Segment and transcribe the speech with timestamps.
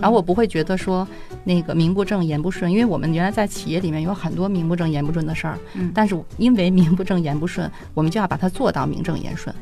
[0.00, 1.06] 然后我不会觉得说
[1.44, 9.54] 那个名不正言不顺，因为我们原来在企业里面有很多名不正言不顺的事儿，嗯但是因为名不正言不顺，我们就要把它做到名正言顺。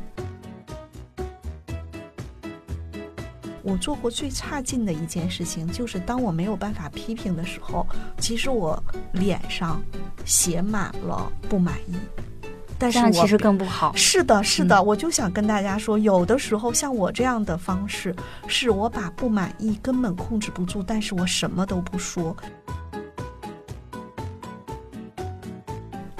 [3.62, 7.86] 我做过最差劲的一件事情，就是当我没有办法批评的时候，
[8.18, 9.80] 其实我脸上
[10.24, 11.94] 写满了不满意。
[12.82, 13.92] 但是其实更不好。
[13.94, 18.14] 是的，是的，我就想跟大家说，有的时候像我这样的方式，
[18.48, 22.36] 是我把不满意根本控制不住，但是我什么都不说。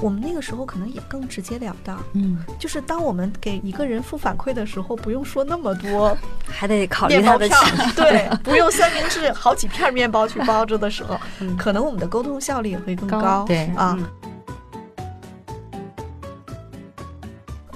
[0.01, 13.45] 我们那个时候可能也更直截了当，嗯，就是当我们给一个人负反馈的时候，不用说那么多 还得考虑面包票他的情绪。，对， 不用三明治好几片面包去包着的时候，嗯可能我们的沟通效率也会更高。
[13.47, 14.06] 对啊，嗯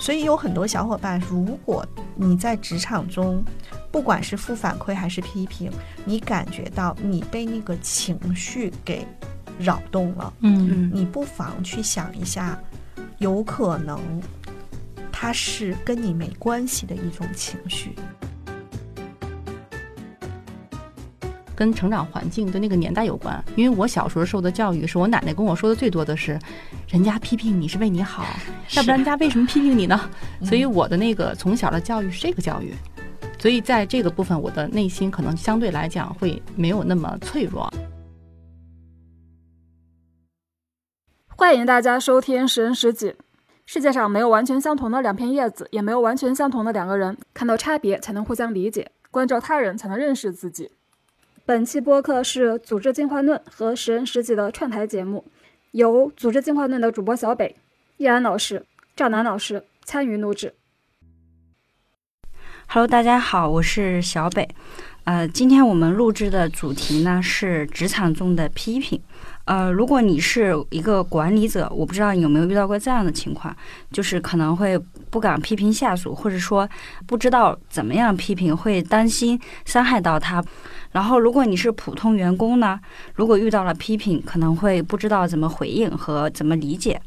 [0.06, 3.42] 所以有很多小伙伴，如果你在职场中，
[3.90, 5.68] 不管是负反馈还是批评，
[6.04, 9.04] 你感觉到你被那个情绪给
[9.58, 12.56] 扰动了，嗯嗯你不妨去想一下，
[13.18, 13.98] 有可能
[15.10, 17.92] 它是跟你没关系的一种情绪。
[21.56, 23.42] 跟成长环境跟那个年代有关。
[23.56, 26.38] 因为我小时候受的教育，是我奶奶跟我说的最多的是，
[26.88, 28.24] 人家批评你是为你好，
[28.76, 29.98] 要不然人家为什么批评你呢？
[30.44, 32.74] 所以我的那个从小的教育是这个教育，
[33.38, 37.72] 所以在这个部分，我的内心可能相对来讲会没有那么脆弱。
[41.38, 43.08] 欢迎大家收听《十人十己》。
[43.66, 47.16] 世界上没有完全相同的两片叶子，也没有完全相同的两个人。
[47.34, 50.70] 看到差别，才能互相理解；关照他人，才能认识自己。
[51.46, 55.24] 本期播客是《组织进化论》和《十人十己》的串台节目，
[55.70, 57.54] 由《组织进化论》的主播小北、
[57.98, 58.66] 易安老师、
[58.96, 60.54] 赵楠老师参与录制。
[62.66, 64.48] Hello，大家好，我是小北。
[65.04, 69.00] 呃，今天我们录制的主题呢是职场中的批评。
[69.44, 73.56] 呃，如果你是一个管理者，我不知道你有没有遇到过这样的情况，
[73.92, 74.76] 就是可能会
[75.08, 76.68] 不敢批评下属，或者说
[77.06, 80.42] 不知道怎么样批评，会担心伤害到他。
[80.96, 82.80] 然后，如果你是普通员工呢，
[83.16, 86.98] 如果遇到了批评，可能会不知道怎么回应和怎么理解。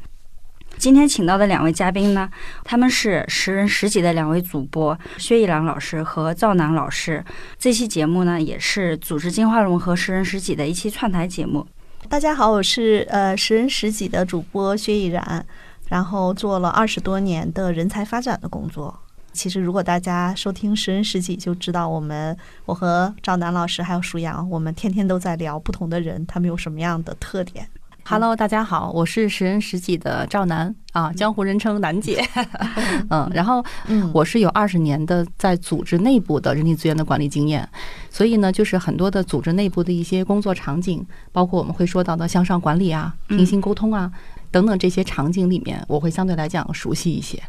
[0.78, 2.30] 今天请到的两位嘉宾呢，
[2.62, 7.24] 他们是十人十己的两位主播薛一郎老师和赵楠老师。
[7.58, 11.66] 这期节目呢，也是组织进化论和十人十己的一期串台节目。
[12.08, 15.44] 大家好，我是呃十人十己的主播薛逸然，
[15.88, 19.00] 然后做了二十多年的人才发展的工作。
[19.32, 27.68] 其实，如果大家收听十人十己，就知道我们我和赵楠老师还有舒阳，我们天天都在聊不同的人，他们有什么样的特点。
[28.02, 32.20] Hello，大家好，我是十人十己的赵楠啊，江湖人称楠姐。
[33.08, 37.68] 嗯，然后嗯我是有二十年的在组织内部的人力资源的管理经验，
[38.10, 44.10] 所以呢，就是很多的组织内部的一些工作场景，包括我们会说到的向上管理啊、平行沟通啊
[44.50, 47.40] 等等这些场景里面，我会相对来讲熟悉一些。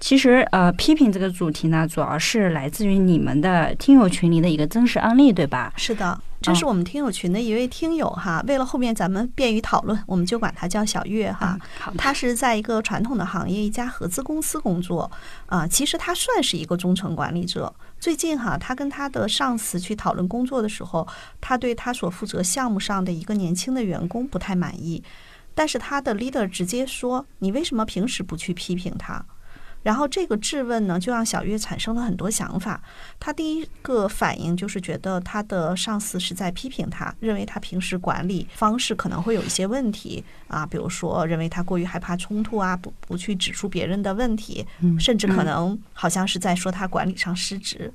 [0.00, 5.72] 其实，呃，批评这个主题呢，主要是来自于你们的听友群里的一个真实案例，对吧？
[5.76, 8.40] 是的，这是我们听友群的一位听友哈。
[8.46, 11.58] 为了后面咱们便于讨论，我们就管他叫小月哈。
[11.96, 15.10] 他是在一个传统的行业，一家合资公司工作，
[15.46, 17.74] 啊、其实他算是一个中层管理者。
[17.98, 21.06] 最近哈，他跟他的上司去讨论工作的时候，
[21.40, 25.02] 他对他所负责项目上的一个年轻的员工不太满意，
[25.56, 29.24] 但是他的 leader 直接说：“你为什么平时不去批评他？”
[29.82, 32.80] 然后这个质问呢，就让小月产生了很多想法。
[33.18, 47.92] 他第一个反应就是觉得他的上司是在批评他，认为他平时管理方式可能会有一些问题啊，比如说认为他过于害怕冲突啊，不不去指出别人的问题，嗯甚至可能好像是在说他管理上失职。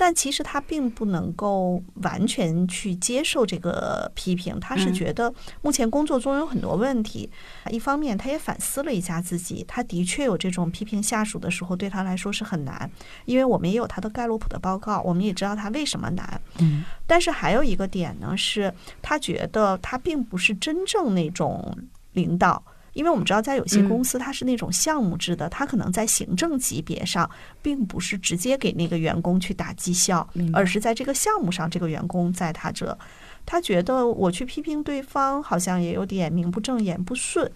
[0.00, 7.28] 但其实他并不能够完全去接受这个批评，他是嗯觉得目前工作中有很多问题。
[7.68, 12.88] 一方面，他也反思了一下自己，他的确有这种批评下属的时候，对他来说是很难，
[13.24, 16.40] 因为我们也有他的盖洛普的报告，我们也知道他为什么难。
[16.60, 21.76] 嗯但是还有一个点呢，是他觉得他并不是真正那种
[22.12, 22.62] 领导。
[22.98, 27.30] 因为我们知道，在有些嗯公司，它是那种项目制的，它可能在行政级别上，
[27.62, 32.98] 并不是直接给那个员工去打绩效而是在这个项目上，这个员工在他这，
[33.46, 37.48] 他觉得我去批评对方，好像也有点名不正言不顺，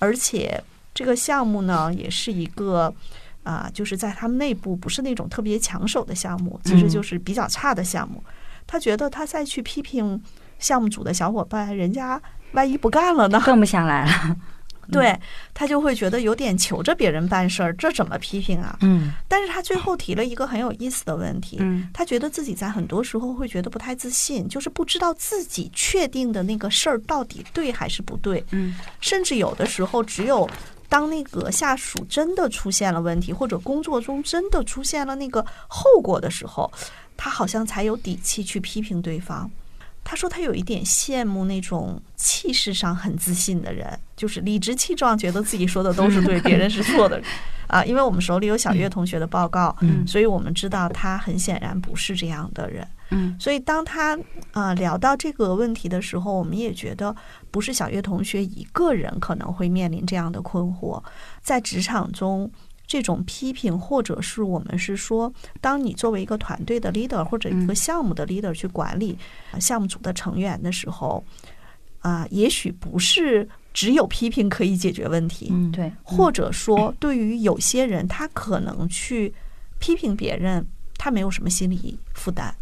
[0.00, 0.60] 而且
[0.92, 2.92] 这个项目呢，也是一个
[3.44, 8.20] 啊、就是在他们内部不是那种特别抢手的项目，其实嗯就是比较差的项目。
[8.66, 10.20] 他觉得他再去批评
[10.58, 12.20] 项目组的小伙伴，人家
[12.52, 13.40] 万一不干了呢？
[13.46, 14.36] 更不想来了。
[14.90, 15.18] 对
[15.54, 18.76] 他就会觉得有点求着别人办事儿，这怎么批评啊？
[18.82, 30.48] 嗯但是他最后提了一个很有意思的问题，嗯他觉得自己在很多时候会觉得不太自信，就是不知道自己确定的那个事儿到底对还是不对，嗯甚至有的时候只有。
[30.90, 36.68] 当那个下属真的出现了问题，或者工作中真的出现了那个后果的时候，
[37.16, 39.48] 他好像才有底气去批评对方。
[40.10, 47.22] 他说他有一点羡慕那种气势上很自信的人，就是理直气壮，觉得自己说的都是对， 别人是错的
[47.68, 47.84] 啊。
[47.84, 52.84] 因为我们手里有小月同学的报告，嗯所以我们知道他很显然不是这样的人。
[53.10, 54.18] 嗯所以当他
[54.50, 57.14] 呃聊到这个问题的时候，我们也觉得
[57.52, 61.00] 不是小月同学一个人可能会面临这样的困惑，
[61.40, 62.50] 在职场中。
[62.90, 69.16] 这种批评，或者是我们是说，当你作为一个团队的 leader 或者一个嗯项目的 leader 去管理
[69.52, 71.22] 呃项目组的成员的时候，
[72.00, 79.32] 啊、也许不是只有批评可以解决问题，嗯，对，或者说，对于有些人，他可能去
[79.78, 80.66] 批评别人，
[80.98, 82.52] 他没有什么心理负担，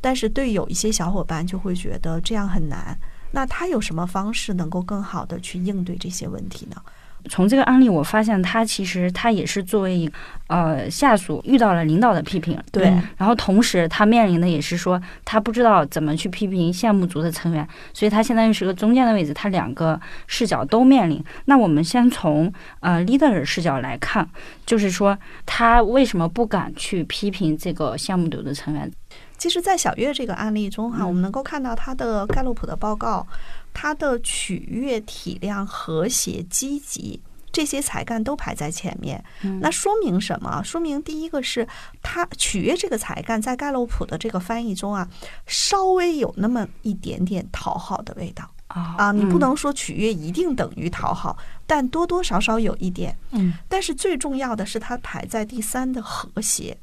[0.00, 2.96] 但是对有一些小伙伴就会觉得这样很难。
[3.32, 6.80] 那他有什么方式能够更好的去应对这些问题呢？
[7.28, 10.12] 从这个案例，我发现他其实他也是作为一个
[10.48, 21.22] 呃下属遇到了领导的批评，对嗯然后同时他面临的也是说他不知道怎么去批评项目组的成员，所以他相当于是个中间的位置，他两个视角都面临。
[21.46, 24.28] 那我们先从呃 leader 的视角来看，
[24.66, 25.16] 就是说
[25.46, 28.90] 他为什么不敢去批评这个项目组的成员？
[29.36, 33.26] 其实，在小月这个案例中哈，嗯我们能够看到他的盖洛普的报告，
[33.72, 37.20] 他的取悦、体谅、和谐、积极。
[37.54, 40.62] 这些才干都排在前面，嗯那说明什么？
[40.62, 41.68] 说明第一个是
[42.00, 45.06] 他取悦这个才干，在盖洛普的这个翻译中啊，
[45.46, 49.12] 稍微有那么一点点讨好的味道啊啊。
[49.12, 51.36] 你不能说取悦一定等于讨好，
[51.66, 53.14] 但多多少少有一点。
[53.32, 56.74] 嗯但是最重要的是，它排在第三的和谐。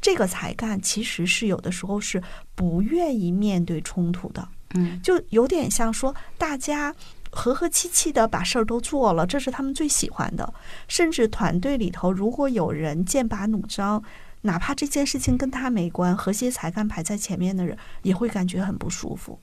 [0.00, 2.20] 这个才干其实是有的时候是
[2.56, 6.94] 不愿意面对冲突的，嗯就有点像说大家
[7.30, 10.52] 和和气气的把事儿都做了，这是他们最喜欢的。
[10.88, 14.02] 甚至团队里头如果有人剑拔弩张，
[14.42, 19.38] 哪怕这件事情跟他没关，和谐才干排在前面的人也会感觉很不舒服。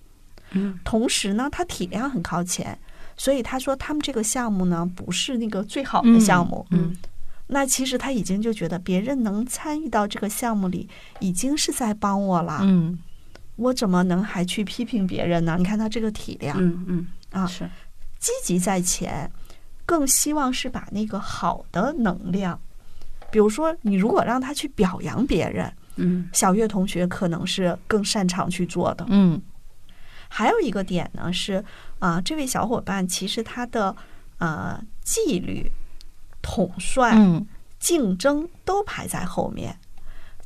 [0.52, 2.78] 嗯同时呢，他体量很靠前，
[3.18, 6.66] 所以他说他们这个项目呢不是那个最好的项目。
[6.72, 6.96] 嗯
[7.48, 10.88] 那其实他已经就觉得别人能参与到这个项目里，
[11.20, 12.60] 已经是在帮我了。
[12.62, 12.98] 嗯
[13.56, 15.56] 我怎么能还去批评别人呢？
[15.58, 17.70] 你看他这个体量，嗯嗯啊是
[18.20, 19.30] 积极在前，
[19.86, 22.60] 更希望是把那个好的能量，
[23.32, 29.06] 比如说你如果让他去表扬别人，嗯小月同学可能是更擅长去做的。
[29.10, 29.42] 嗯
[30.30, 31.64] 还有一个点呢是，
[32.00, 33.96] 啊、这位小伙伴其实他的
[34.40, 35.72] 呃纪律、
[36.42, 37.46] 统帅、嗯
[37.80, 39.78] 竞争都排在后面。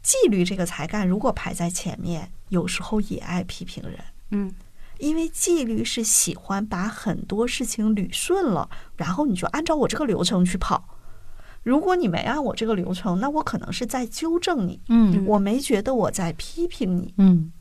[0.01, 3.99] 纪律这个才干如果排在前面，有时候也爱批评人，
[4.31, 4.53] 嗯。
[4.99, 10.83] 因为纪律是喜欢把很多事情捋顺了，然后你就按照我这个流程去跑。
[11.61, 15.23] 如果你没按我这个流程，那我可能是在纠正你，嗯。
[15.27, 17.51] 我没觉得我在批评你，嗯。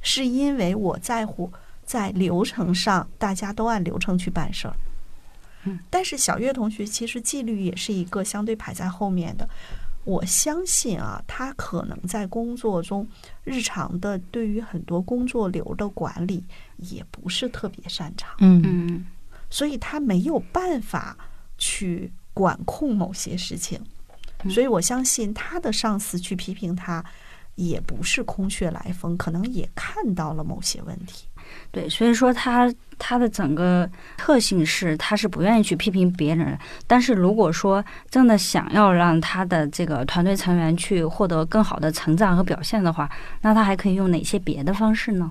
[0.00, 1.52] 是因为我在乎
[1.84, 4.74] 在流程上大家都按流程去办事儿。
[5.64, 9.48] 嗯，但是小月同学其实纪律也是一个相对排在后面的。
[10.04, 13.06] 我相信啊，他可能在工作中
[13.44, 16.42] 日常的对于很多工作流的管理
[16.78, 19.06] 也不是特别擅长，嗯嗯
[19.50, 21.16] 所以他没有办法
[21.58, 23.78] 去管控某些事情。
[24.42, 27.04] 嗯所以我相信他的上司去批评他，
[27.56, 31.26] 也不是空穴来风，可能也看到了某些问题。
[31.70, 36.58] 对，所以说他他的整个特性是，他是不愿意去批评别人。
[36.86, 43.08] 但是如果说真的想要让他的这个团队成员去获得更好的成长和表现的话，
[43.40, 45.30] 那他还可以用哪些别的方式呢？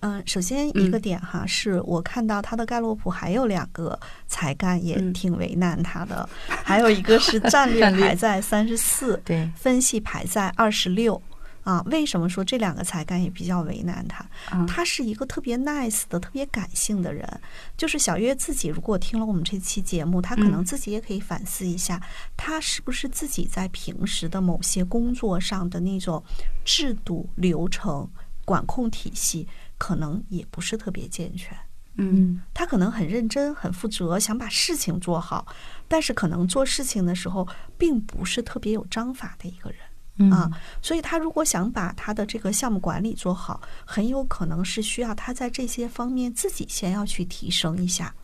[0.00, 11.20] 嗯，首先一个嗯点哈，是我看到他的盖洛普还有两个才干也嗯挺为难他的，还有一个是战略战略排在三十四，对分析排在二十六。
[11.68, 14.24] 啊，为什么说这两个才干也比较为难他？
[14.52, 17.28] 嗯他是一个特别 nice 的、特别感性的人。
[17.76, 22.02] 就是小月自己，如果听了我们这期节目，他可能嗯自己也可以反思一下，
[22.38, 26.24] 他是不是自己在平时的某些工作上的那种
[26.64, 28.08] 制度、流程、
[28.46, 29.46] 管控体系，
[29.76, 31.54] 可能也不是特别健全。
[32.00, 35.46] 嗯他可能很认真、很负责，想把事情做好，
[35.86, 37.46] 但是可能做事情的时候，
[37.76, 39.80] 并不是特别有章法的一个人。
[40.18, 40.50] 嗯啊，
[40.82, 48.14] 所以他如果想把他的这个项目管理做好，很有可能是需要他在这些方面自己先要去提升一下。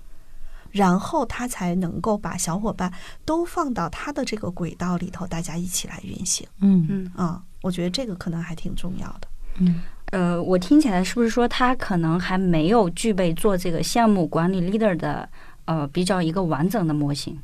[0.73, 2.93] 然后他才能够把小伙伴
[3.25, 6.45] 都放到他的这个轨道里头，大家一起来运行。
[6.61, 9.29] 嗯嗯啊、我觉得这个可能还挺重要的。
[9.61, 15.29] 嗯呃，我听起来是不是说他可能还没有具备做这个项目管理 leader 的
[15.67, 17.39] 呃比较一个完整的模型？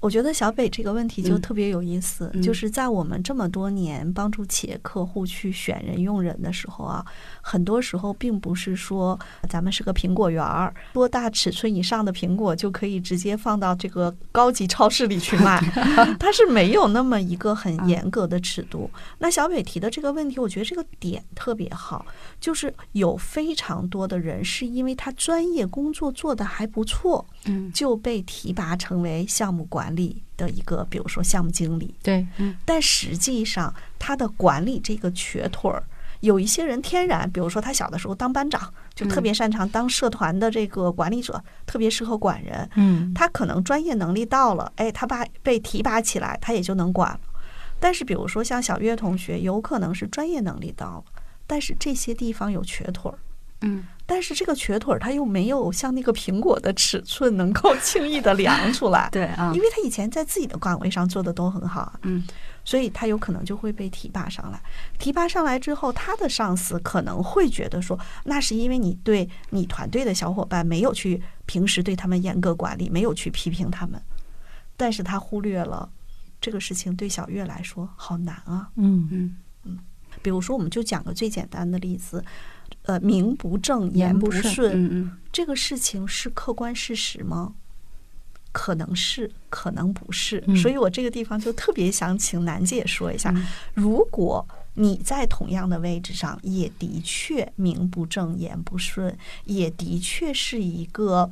[0.00, 1.40] 我觉得小北这个问题就嗯。
[1.40, 2.42] 特别有意思，嗯。
[2.42, 7.04] 就是在我们这么多年帮助企业客户去选人用人的时候啊，
[7.40, 15.60] 很多时候并不是说咱们是个苹果园儿，多大尺寸以上的苹果就可以直接放到这个高级超市里去卖，
[16.18, 18.90] 它是没有那么一个很严格的尺度。
[19.18, 22.04] 那小北提的这个问题，我觉得这个点特别好，
[22.40, 27.70] 就是有非常多的人是因为他专业工作做得还不错，嗯。
[27.72, 31.94] 就被提拔成为项目管理的一个，比如说项目经理。
[32.02, 32.26] 对，
[32.64, 35.82] 但实际上，他的管理这个瘸腿儿，
[36.20, 42.68] 有一些人天然，比如说他小的时候当班长，就特别擅长当社团的这个管理者，特别适合管人。
[42.74, 47.20] 嗯他可能专业能力到了，哎，他把被提拔起来，他也就能管了。
[47.78, 53.18] 但是，比如说像小月同学，有可能是专业能力到了，但是这些地方有瘸腿儿。
[53.60, 59.52] 嗯但是这个瘸腿儿它又没有像那个苹果的尺寸能够轻易的量出来， 对啊。
[59.52, 62.24] 因为他以前在自己的岗位上做的都很好啊，嗯。
[62.64, 64.60] 所以他有可能就会被提拔上来。
[64.98, 74.02] 提拔上来之后，他的上司可能会觉得说，那是因为你对你团队的小伙伴没有去平时对他们严格管理，没有去批评他们，
[74.76, 75.88] 但是他忽略了
[76.40, 78.68] 这个事情对小月来说好难啊。
[78.76, 79.08] 嗯。
[79.12, 79.36] 嗯。
[79.62, 79.78] 嗯。
[80.20, 82.24] 比如说，我们就讲个最简单的例子，
[82.86, 87.54] 呃，名不正言不顺这个事情是客观事实吗？
[88.52, 90.42] 可能是，可能不是。
[90.46, 101.30] 嗯所以我这个地方就特别想请楠姐说一下，嗯如果你在同样的位置上，也的确名不正言不顺，也的确是一个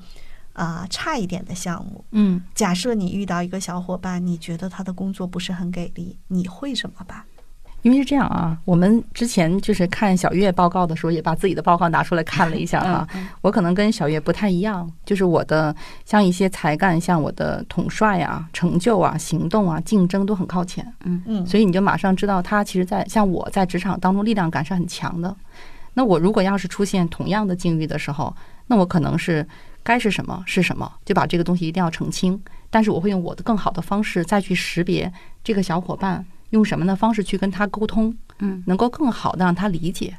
[0.54, 2.04] 啊、差一点的项目。
[2.10, 7.24] 嗯，假设你遇到一个小伙伴，你觉得他的工作不是很给力，你会怎么办？
[7.84, 13.06] 因为是这样啊，我们之前就是看小月报告的时候，也把自己的报告拿出来看了一下哈。
[13.14, 15.76] 嗯我可能跟小月不太一样，就是我的
[16.06, 20.84] 像一些才干，像我的统帅啊、成就啊、行动啊、竞争都很靠前。
[21.04, 25.36] 嗯，所以你就马上知道他其实在，像我在职场当中力量感是很强的。
[25.92, 28.34] 那我如果要是出现同样的境遇的时候，
[28.66, 29.46] 那我可能是
[29.82, 32.40] 该是什么是什么，就把这个东西一定要澄清。
[32.70, 35.12] 但是我会用我的更好的方式再去识别
[35.44, 36.24] 这个小伙伴
[36.54, 40.16] 用什么的方式去跟他沟通，嗯能够更好的让他理解。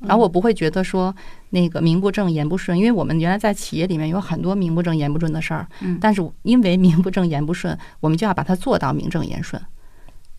[0.00, 1.14] 然后我不会觉得说
[1.50, 9.60] 那个名不正言不顺，因为我们原来在企业里面有很多名不正言不顺的事儿，嗯但是因为名不正言不顺，我们就要把它做到名正言顺。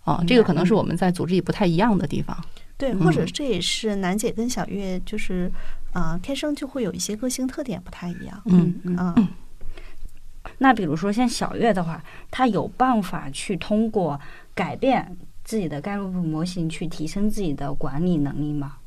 [0.04, 2.38] 啊，这个可能是我们在组织里不太一样的地方。
[2.78, 5.52] 对，或者嗯这也是楠姐跟小月就是
[5.94, 8.40] 啊、天生就会有一些个性特点不太一样。
[8.46, 8.98] 嗯嗯。
[8.98, 9.16] 啊、
[10.60, 14.20] 那比如说像小月的话，她有办法去通过
[14.54, 18.78] 改变自己的盖洛普模型去提升自己的管理能力吗？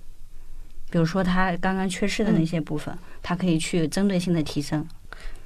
[0.91, 4.87] 比如说他刚刚缺失的那些部分，他可以去针对性的提升。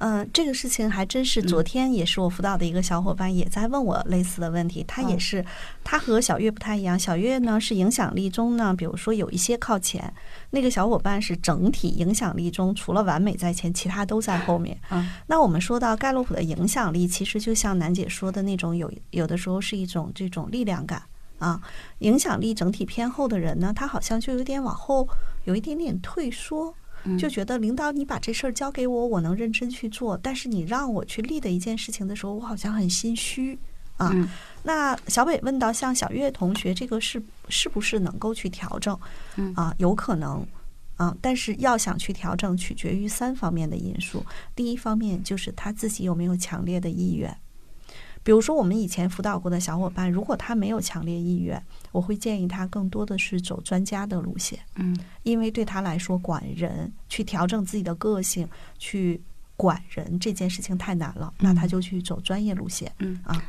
[0.05, 4.83] 嗯，这个事情还真是，昨天也是我辅导的一个小伙伴也在问我类似的问题。
[4.85, 5.45] 他也嗯是，
[5.81, 6.99] 他和小月不太一样。
[6.99, 10.13] 小月呢是影响力中呢，比如说有一些靠前，
[10.49, 14.77] 那个小伙伴是整体影响力中除了完美在前，其他都在后面。
[14.89, 21.01] 嗯那我们说到盖洛普的影响力，其实就像楠姐说的那种有，有的时候是一种这种力量感
[21.39, 21.61] 啊。
[21.99, 25.07] 影响力整体偏后的人呢，他好像就有点往后，
[25.45, 26.75] 有一点点退缩。
[27.05, 33.57] 嗯就觉得领导你把这事儿交给我，我能认真去做，但是你让我去立的一件事情的时候，我好像很心虚
[33.97, 34.09] 啊。
[34.13, 34.29] 嗯
[34.63, 38.97] 那小北问到，像小月同学这个是是不是能够去调整？
[39.35, 40.45] 嗯啊，有可能。
[40.95, 44.23] 啊，但是要想去调整，取决于三方面的因素。
[44.55, 47.35] 第一方面就是他自己有没有强烈的意愿。
[48.23, 51.61] 比如说，我们以前辅导过的小伙伴，如果他没有强烈意愿，
[51.91, 54.57] 我会建议他更多的是走专家的路线。
[54.77, 58.47] 嗯因为对他来说，管人去调整自己的个性，
[58.79, 59.21] 去
[59.57, 62.91] 管人这件事情太难了，那他就去走专业路线。
[62.99, 63.43] 嗯啊。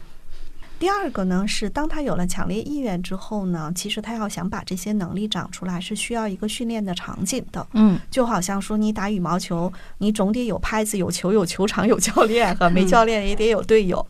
[0.84, 7.66] 第二个呢是，当他有了强烈意愿之后呢，其实他要想把这些能力长出来，是需要一个训练的场景的。
[7.72, 14.06] 嗯就好像说你打羽毛球，你总得有拍子、有球、有球场、有教练和 没教练也得有队友。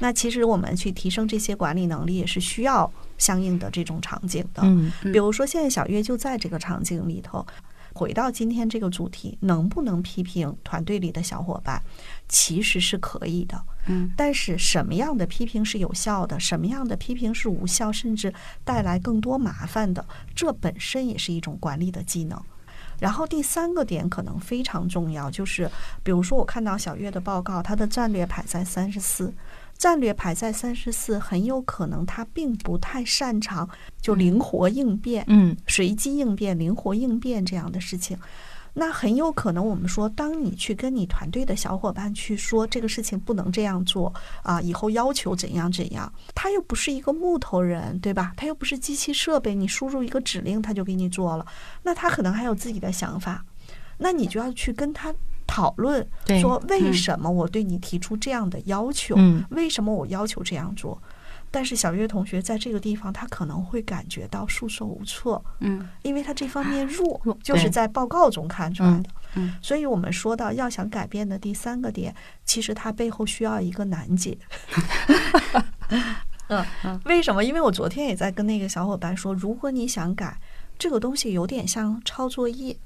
[0.00, 4.60] 那其实我们去提升这些管理能力，也是需要相应的这种场景的。
[4.64, 7.46] 嗯嗯比如说，现在小月就在这个场景里头。
[7.94, 11.82] 回到今天这个主题，能不能批评团队里的小伙伴，
[12.28, 13.60] 其实是可以的。
[13.88, 18.32] 嗯但是什么样的批评是有效的，什么样的批评是无效，甚至
[18.64, 20.04] 带来更多麻烦的，
[20.34, 22.40] 这本身也是一种管理的技能。
[23.00, 25.70] 然后第三个点可能非常重要，就是
[26.02, 29.32] 比如说我看到小月的报告，她的战略排在三十四，
[29.76, 33.68] 战略排在三十四，很有可能她并不太擅长
[34.02, 38.18] 就灵活应变、嗯随机应变、灵活应变这样的事情。
[38.80, 48.32] 那很有可能，我们说，当你去跟你团队的小伙伴去说这个事情不能这样做啊，以后要求怎样怎样，他又不是一个木头人，对吧？
[48.36, 51.44] 他又不是机器设备，你输入一个指令他就给你做了，
[51.82, 53.44] 那他可能还有自己的想法，
[53.98, 55.12] 那你就要去跟他
[55.44, 56.06] 讨论，
[56.40, 61.02] 说为什么我对你提出这样的要求，嗯为什么我要求这样做？
[61.50, 69.10] 但是小月同学在这个地方，他可能会感觉到束手无策，嗯因为他这方面弱弱，就是在报告中看出来的。
[69.34, 72.14] 嗯所以我们说到要想改变的第三个点，
[72.44, 74.36] 其实它背后需要一个难解。
[76.48, 77.44] 嗯，为什么？
[77.44, 80.40] 因为我昨天也在跟那个小伙伴说，如果你想改
[80.78, 82.76] 这个东西，有点像抄作业。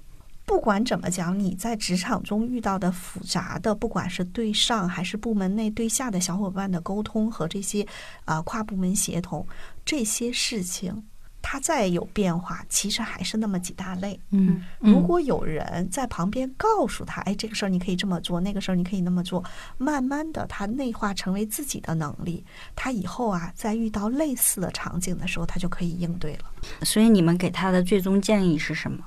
[0.52, 7.84] 不管怎么讲，你在职场中遇到的复杂的，不管是对上还是部门内对下的小伙伴的沟通和这些
[8.26, 9.44] 啊、跨部门协同
[9.82, 11.02] 这些事情，
[11.40, 14.20] 它再有变化，其实还是那么几大类。
[14.28, 19.42] 嗯，如果有人在旁边告诉他，哎，这个事儿你可以这么做，那个事儿你可以那么做，
[19.78, 22.44] 慢慢的他内化成为自己的能力，
[22.76, 26.44] 他以后啊，在遇到类似的场景的时候，他就可以应对了。
[26.82, 29.02] 所以你们给他的最终建议是什么？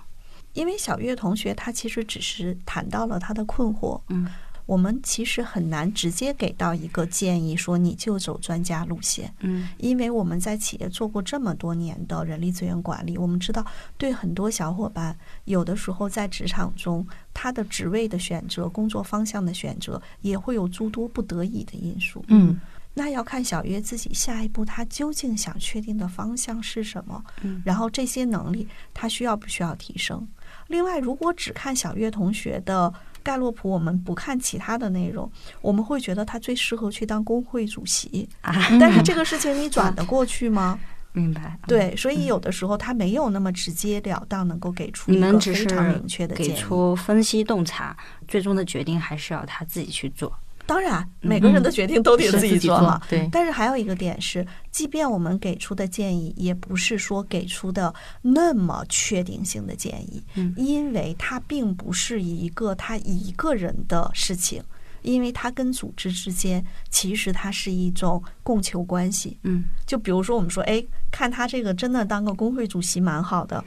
[0.55, 4.27] 因为小月同学他其实只是谈到了他的困惑，嗯
[4.65, 9.31] 我们其实很难直接给到一个建议，说你就走专家路线。
[9.41, 13.63] 嗯因为我们在企业做过这么多年的人力资源管理，我们知道，
[13.95, 22.25] 对很多小伙伴，有的时候在职场中，他的职位的选择、工作方向的选择，也会有诸多不得已的因素。
[22.29, 22.59] 嗯
[22.97, 30.27] 那要看小月自己下一步他究竟想确定的方向是什么，嗯然后这些能力他需要不需要提升。
[30.67, 32.91] 另外，如果只看小月同学的
[33.21, 35.31] 盖洛普，我们不看其他的内容，
[35.61, 38.27] 我们会觉得他最适合去当工会主席。
[38.41, 40.79] 啊，但是这个事情你转得过去吗？
[41.13, 41.57] 明白。
[41.65, 46.59] 对，所以有的时候他没有那么直截了当，能够给出你一们只是个非常明确的给建议。
[46.59, 47.95] 出分析洞察，
[48.27, 50.33] 最终的决定还是要他自己去做。
[50.65, 53.01] 当然，每个人的决定都得自己做做嘛。
[53.07, 64.63] 对但是还有一个点是，即便我们给出的建议，也不是说给出的那么确定性的建议，嗯因为它并不是一个他一个人的事情，
[65.03, 69.37] 因为它跟组织之间其实它是一种供求关系。
[69.43, 73.63] 嗯就比如说，我们说，哎，看他这个真的当个工会主席蛮好的，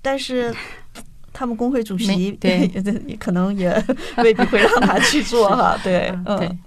[0.00, 0.54] 但是
[1.32, 2.70] 他们工会主席 对
[3.06, 3.82] 也可能也
[4.18, 5.78] 未必会让他去做哈。
[5.84, 6.58] 对，嗯，对，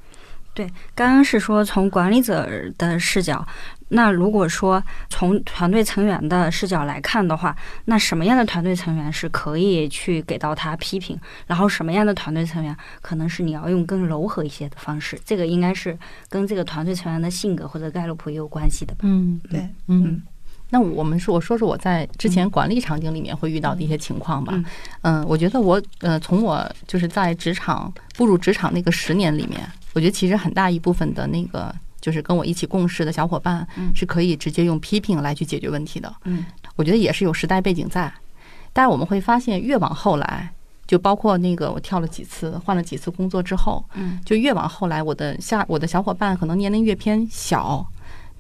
[0.54, 3.46] 对，刚刚是说从管理者的视角，
[3.90, 15.98] 那如果说从团队成员的视角来看的话，那什么样的团队成员是可以去给到他批评，然后什么样的团队成员可能是你要用更柔和一些的方式，这个应该是
[16.30, 19.00] 跟这个团队成员的性格或者盖洛普也有关系的吧？
[19.04, 20.22] 嗯对，嗯。
[20.74, 24.54] 那我们说，我说说我在之前管理场景里面会遇到的一些情况吧。
[24.56, 24.66] 嗯
[25.02, 29.60] 嗯，我觉得我呃，从我就是在职场步入职场那个十年里面，
[29.94, 36.12] 我觉得其实很大一部分的那个就是跟我一起共事的小伙伴嗯是可以直接用批评来去解决问题的。
[36.24, 36.46] 嗯
[36.78, 38.12] 我觉得也是有时代背景在，
[38.72, 40.50] 但是我们会发现，越往后来，
[40.88, 47.86] 就包括那个我跳了几次、换了几次工作之后，嗯就越往后来，我的下我的小伙伴可能年龄越偏小的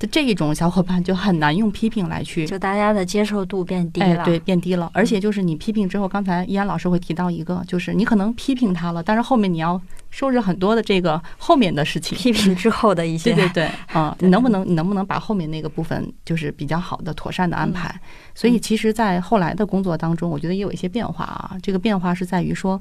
[0.07, 4.89] 这一种小伙伴，就很难用批评来去就大家的接受度变低了，，哎对，变低了。
[4.93, 12.17] 而且就是你批评之后，刚才依安老师会提到一个，就是你可能批评他了，但是后面你要收拾很多的这个后面的事情。
[12.17, 17.93] 批评之后的一些，对对对， 啊，对你能不能你能不能把后面那个部分就是比较好的、妥善的安排？
[18.33, 21.57] 所以其实，在后来的工作当中，我觉得也有一些变化啊。
[21.61, 22.79] 这个变化是在于说，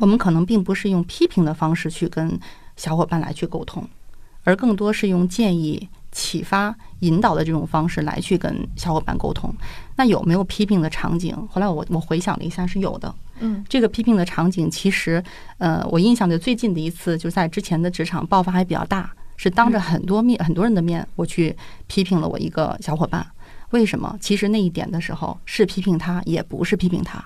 [0.00, 2.38] 我们可能并不是用批评的方式去跟
[2.76, 3.86] 小伙伴来去沟通，
[4.44, 9.52] 而更多是用建议、启发、引导的这种方式来去跟小伙伴沟通。
[9.96, 11.34] 那有没有批评的场景？
[11.50, 13.12] 后来我我回想了一下，是有的。
[13.40, 15.22] 嗯这个批评的场景，其实，
[15.58, 21.56] 呃，我印象的最近的一次，就是在之前的职场爆发还比较大，是当着很多面、很多人的面，我去
[21.88, 23.26] 批评了我一个小伙伴。
[23.70, 24.16] 为什么？
[24.20, 27.24] 其实那一点的时候是批评他，也不是批评他。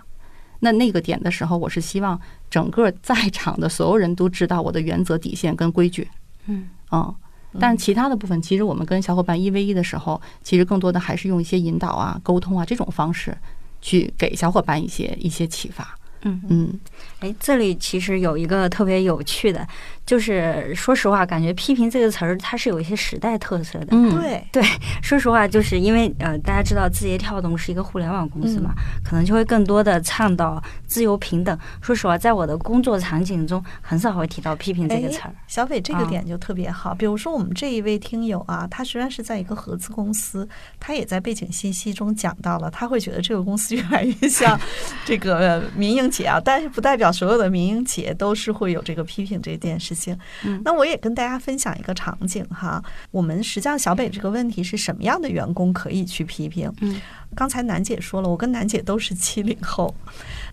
[0.60, 2.18] 那那个点的时候，我是希望
[2.48, 6.08] 整个在场的所有人都知道我的原则、底线跟规矩。
[6.46, 7.14] 嗯嗯，
[7.60, 13.36] 但是其他的部分，其实我们跟小伙伴一 v 一的时候，其实更多的还是用一些引导啊、沟通啊这种方式，
[13.80, 15.98] 去给小伙伴一些一些启发。
[16.22, 16.42] 嗯。
[16.48, 16.80] 嗯。
[17.20, 19.66] 哎，这里其实有一个特别有趣的，
[20.06, 23.88] 就是说实话，感觉批评这个词儿它是有一些时代特色的。
[23.90, 24.62] 嗯，对对，
[25.02, 28.72] 说实话，就是因为呃，大家知道字节跳动是一个互联网公司嘛，
[29.04, 31.58] 可能就会更多的倡导自由平等。
[31.80, 35.34] 说实话，在我的工作场景中，很少会提到批评这个词儿。
[35.48, 36.94] 小斐这个啊点就特别好。
[36.94, 44.56] 比如说我们这一位听友啊，他虽然是在一个合资公司，他也在背景信息中讲到了，他会觉得这个公司越来越像
[45.04, 50.16] 这个呃民营企业啊，但是不代表所有的民营企业都是会有这个批评这件事情。
[50.44, 56.72] 嗯那我也跟大家分享一个场景哈，我们实际上小北这个问题是什么样的员工可以去批评？
[56.82, 57.00] 嗯，
[57.36, 59.94] 刚才楠姐说了，我跟楠姐都是七零后。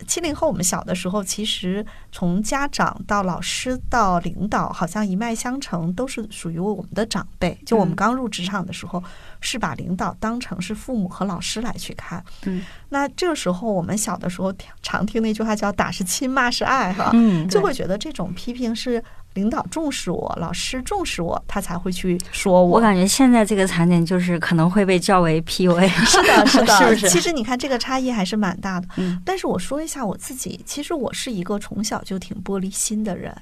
[0.05, 7.57] 七零后，我们小的时候，其实从家长到老师到领导，好像一脉相承，都是属于我们的长辈。
[7.65, 9.01] 就我们嗯刚入职场的时候，
[9.39, 12.21] 是把领导当成是父母和老师来去看。
[12.43, 17.11] 嗯，那这个时候，我们小的时候常听那句话叫“打是亲，骂是爱”哈。
[17.13, 19.01] 嗯，就会觉得这种批评是
[19.35, 22.77] 领导重视我，老师重视我，他才会去说我。
[22.77, 25.87] 我感觉现在这个场景就是可能会被叫为 PUA。
[25.87, 28.87] 是的，是的，是不是其实你看这个差异还是蛮大的。
[28.97, 33.35] 嗯但是我说一下我自己，其实我是一个从小就挺玻璃心的人。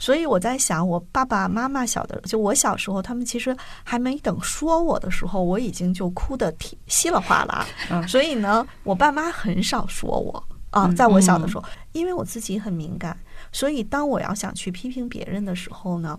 [0.00, 7.66] 所以我在想，我爸爸妈妈小的，就我小时候，他们其实还没等说我的时候，我已经就哭得挺稀里哗啦。
[7.90, 13.18] 嗯所以呢，我爸妈很少说我啊，嗯在我小的时候，因为我自己很敏感，
[13.50, 16.16] 所以当我要想去批评别人的时候呢，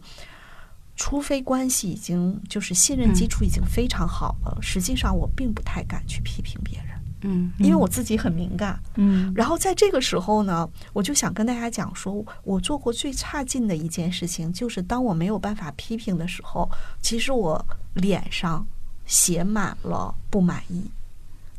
[1.01, 6.89] 除非关系已经就是信任基础已经非常好了，实际上我并不太敢去批评别人，
[7.21, 8.77] 嗯因为我自己很敏感。
[8.95, 16.69] 嗯然后在这个时候呢，我就想跟大家讲说，我做过最差劲的一件事情，就是当我没有办法批评的时候，
[17.01, 18.67] 其实我脸上
[19.05, 20.83] 写满了不满意。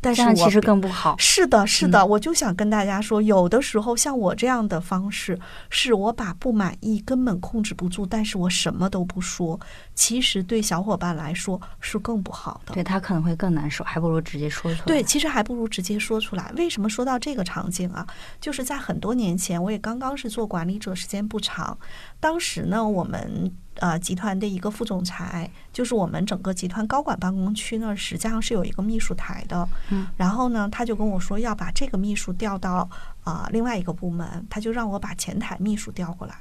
[0.00, 1.14] 但是其实更不好。
[1.18, 9.60] 是的，是的，我就想跟大家说，有的时候像我这样的方式，是我把不满意根本控制不住，但是我什么都不说，
[9.94, 12.72] 其实对小伙伴来说是更不好的。
[12.72, 14.86] 对他可能会更难受，还不如直接说出来。
[14.86, 16.50] 对，，其实还不如直接说出来。
[16.56, 18.06] 为什么说到这个场景啊？
[18.40, 21.76] 就是在很多年前，我也刚刚是做管理者，时间不长。
[22.18, 29.66] 当时呢，我们呃集团的一个副总裁，就是我们整个集团高管办公区呢，实际上是有一个秘书台的。
[29.90, 32.88] 嗯，然后呢，他就跟我说要把这个秘书调到
[33.24, 36.34] 啊、另外一个部门，他就让我把前台秘书调过来。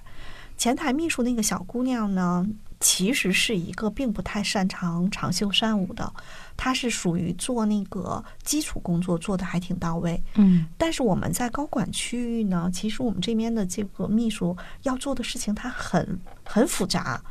[0.58, 2.46] 前台秘书那个小姑娘呢，
[2.80, 6.12] 其实是一个并不太擅长长袖善舞的，
[6.56, 10.22] 她是属于做那个基础工作做的还挺到位。
[10.36, 17.22] 嗯但是我们在高管区域呢，其实我们这边的这个秘书要做的事情，他很很复杂。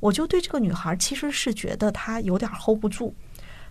[0.00, 3.12] 我就对这个女孩其实是觉得她有点 hold 不住，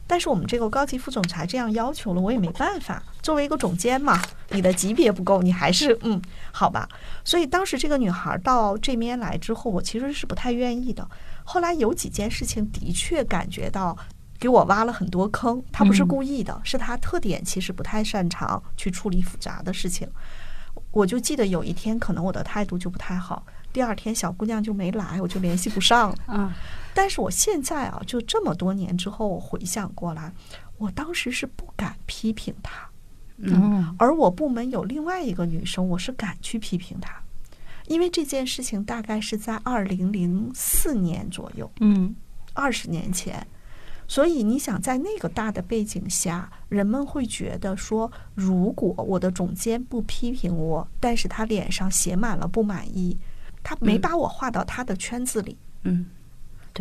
[0.08, 3.04] 但是我们这个高级副总裁这样要求了，我也没办法。
[3.22, 6.22] 作为一个总监嘛，你的级别不够，你还是嗯，
[6.54, 6.88] 好吧。
[7.26, 11.06] 所以当时这个女孩到这边来之后，我其实是不太愿意的。
[11.44, 13.98] 后来有几件事情的确感觉到
[14.40, 20.08] 给我挖了很多坑，她不是嗯故意的，是她特点其实不太擅长去处理复杂的事情。
[20.92, 26.16] 我就记得有一天，可能我的态度就不太好，第二天小姑娘就没来，我就联系不上了。
[26.30, 26.52] 嗯
[26.98, 30.34] 但是我现在啊，就这么多年之后，我回想过来，
[30.80, 32.90] 我当时是不敢批评他，
[33.38, 33.96] 嗯。
[34.00, 37.22] 而我部门有另外一个女生，我是敢去批评她，
[37.86, 42.16] 因为这件事情大概是在二零零四年左右，嗯。
[42.54, 43.46] 二十年前。
[44.08, 53.16] 所以你想，在那个大的背景下，人们会觉得说，如果我的总监不批评我，但是他脸上写满了不满意，
[53.62, 54.02] 他没嗯。
[54.02, 55.94] 把我划到他的圈子里，嗯。
[56.04, 56.17] 对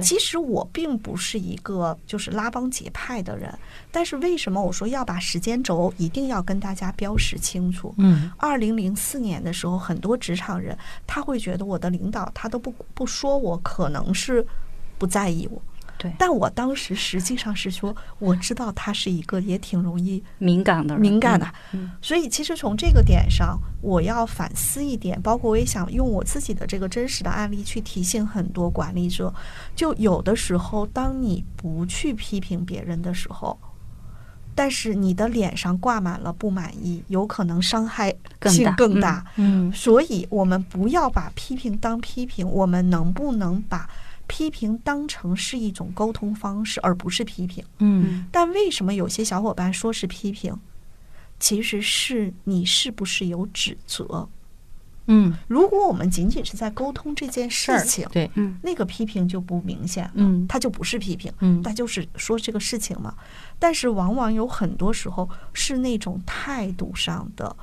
[0.03, 3.53] 其实我并不是一个就是拉帮结派的人，
[3.91, 7.95] 但是为什么我说要把时间轴一定要跟大家标识清楚？
[7.99, 14.47] 嗯二零零四年的时候，很多职场人他会觉得我的领导他都不不说我，可能是
[14.99, 15.61] 不在意我。
[16.07, 16.15] 对。
[16.19, 29.33] 但我当时实际上是说，我知道他是一个也挺容易敏感的人，敏感的，嗯所以其实从这个点上，我要反思一点，包括我也想用我自己的这个真实的案例去提醒很多管理者，
[29.75, 33.59] 就有的时候，当你不去批评别人的时候，
[34.55, 38.11] 但是你的脸上挂满了不满意，有可能伤害
[38.47, 38.77] 性更大。
[38.77, 39.27] 更大。
[39.37, 39.71] 嗯。
[39.73, 43.89] 所以，我们不要把批评当批评，我们能不能把
[44.27, 47.65] 批评当成是一种沟通方式，而不是批评？
[47.79, 48.27] 嗯。
[48.31, 50.59] 但为什么有些小伙伴说是批评，
[51.39, 54.29] 其实是你是不是有指责？
[55.07, 55.33] 嗯。
[55.47, 58.59] 如果我们仅仅是在沟通这件事情，对，嗯。
[58.63, 60.47] 那个批评就不明显了，嗯。
[60.49, 61.63] 它就不是批评，嗯。
[61.63, 63.15] 它就是说这个事情嘛。
[63.59, 67.57] 但是往往有很多时候是那种态度上的，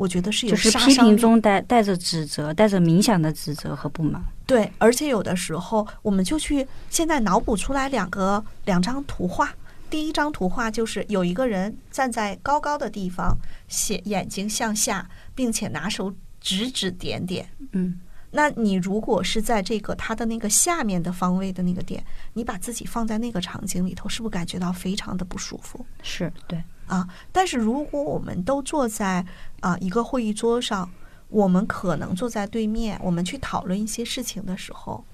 [0.00, 4.24] 我觉得是有就是批评杀伤力中带带着指责，带着冥想的指责和不满。
[4.46, 9.54] 对，而且有的时候我们就去现在脑补出来两个两张图画。
[9.90, 13.36] 第一张图画就是有一个人站在高高的地方，
[13.68, 17.46] 写眼睛向下，并且拿手指指点点。
[17.72, 18.00] 嗯
[18.32, 22.02] 那你如果是在这个他的那个下面的方位的那个点，
[22.34, 25.84] 你把自己放在那个场景里头，是不是感觉到非常的不舒服？
[26.02, 29.24] 是对，啊，但是如果我们都坐在
[29.60, 30.90] 啊一个会议桌上，
[31.28, 35.04] 我们可能坐在对面，我们去讨论一些事情的时候，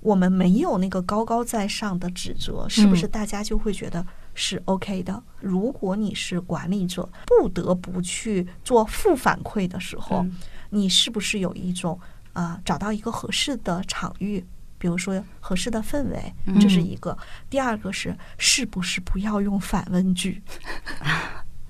[0.00, 5.20] 我们没有那个高高在上的指责，是不是嗯大家就会觉得是 OK 的？
[5.40, 10.36] 如果你是管理者，不得不去做负反馈的时候，嗯
[10.70, 11.98] 你是不是有一种
[12.34, 14.46] 啊、找到一个合适的场域？
[14.78, 17.16] 比如说合适的氛围，这是嗯一个。
[17.48, 20.42] 第二个是是不是不要用反问句？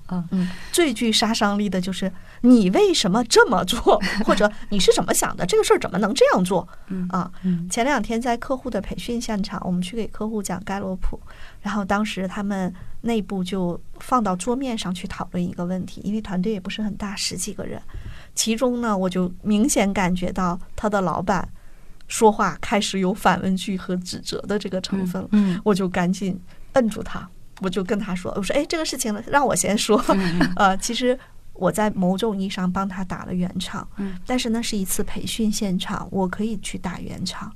[0.09, 5.45] 嗯 嗯，最具杀伤力的就是你为什么这么做， 或者你是怎么想的？
[5.45, 6.65] 这个事儿怎么能这样做？
[6.87, 11.19] 嗯啊，嗯前两天在客户的培训现场，我们去给客户讲盖洛普，
[11.61, 17.81] 然后当时他们内部就放到桌面上去讨论一个问题，因为团队也不是很大，十几个人，
[18.33, 21.45] 其中呢，我就明显感觉到他的老板
[22.07, 26.39] 说话开始有反问句和指责的这个成分了，嗯我就赶紧
[26.73, 27.27] 摁住他，
[27.61, 30.53] 我就跟他说，我说，哎，这个事情呢，让我先说，嗯嗯。
[30.55, 31.17] 呃，其实
[31.53, 34.17] 我在某种意义上帮他打了圆场，嗯。
[34.25, 37.51] 但是那是一次培训现场，我可以去打圆场。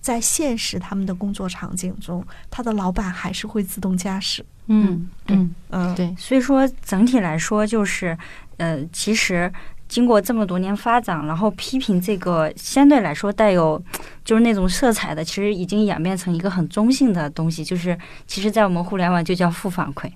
[0.00, 4.44] 在现实他们的工作场景中，他的老板还是会自动驾驶。
[4.66, 8.16] 嗯嗯，嗯，对，所以说整体来说，就是
[8.58, 9.50] 呃，其实
[9.88, 13.82] 经过这么多年发展，然后批评这个相对来说带有
[14.24, 20.10] 就是那种色彩的，其实已经演变成一个很中性的东西，就是其实，在我们互联网就叫负反馈。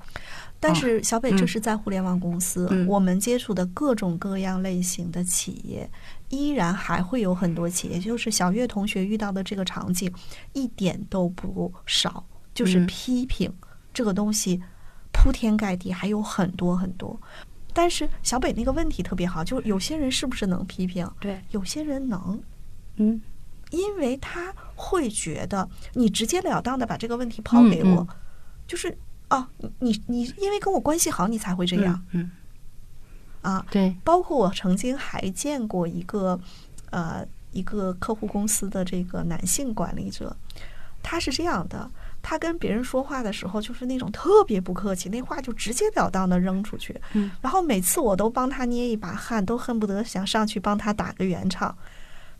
[0.60, 5.88] 但是小北，嗯这是在互联网公司，嗯我们接触的各种各样类型的企业，
[6.30, 10.12] 依然还会有很多企业，就是小月同学遇到的这个场景，
[10.54, 13.52] 一点都不少，就是嗯批评、
[13.94, 14.60] 这个东西
[15.12, 17.20] 铺天盖地，还有很多很多。
[17.78, 22.42] 但是小北那个问题特别好，就是有些人是不是能批评，对，有些人能，
[22.96, 23.20] 嗯。
[23.70, 28.08] 因为他会觉得你直截了当的把这个问题抛给我，嗯
[28.66, 32.28] 就是啊，你你你因为跟我关系好，你才会这样、嗯。
[33.42, 33.64] 啊。
[33.70, 36.40] 对，包括我曾经还见过一个
[36.90, 40.36] 呃一个客户公司的这个男性管理者，
[41.00, 41.88] 他是这样的，
[42.28, 51.74] 他跟别人说话的时候就是那种特别不客气，那话就直截了当的扔出去，嗯然后每次我都帮他捏一把汗，都恨不得想上去帮他打个圆场。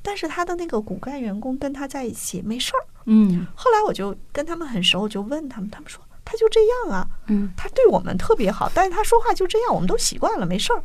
[0.03, 2.85] 但是他的那个骨干员工跟他在一起没事儿。
[3.07, 10.83] 嗯后来我就跟他们很熟，我就问他们，他们说他就这样啊，嗯他对我们特别好，但是他说话就这样，我们都习惯了，没事儿。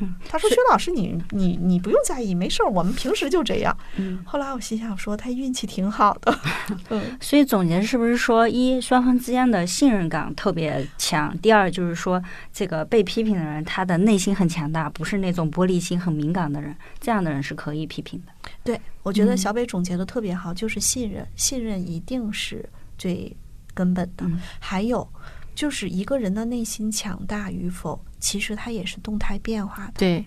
[0.00, 3.76] 嗯，他说：“薛老师，你你你不用在意，没事儿，我们平时就这样。
[3.96, 4.22] 嗯”。
[4.26, 6.38] 后来我心想说，他运气挺好的。
[6.90, 18.32] 嗯，所以总结是不是说，一双方之间的信任感特别强；第二就是说，这个被批评的人他的内心很强大，不是那种玻璃心很敏感的人，这样的人是可以批评的。
[18.64, 23.34] 对，我觉得嗯小北总结的特别好，就是信任，信任一定是最
[23.74, 24.24] 根本的。
[24.26, 25.06] 嗯还有
[25.54, 29.94] 就是一个人的内心强大与否，其实它也是动态变化的。
[29.96, 30.24] 对，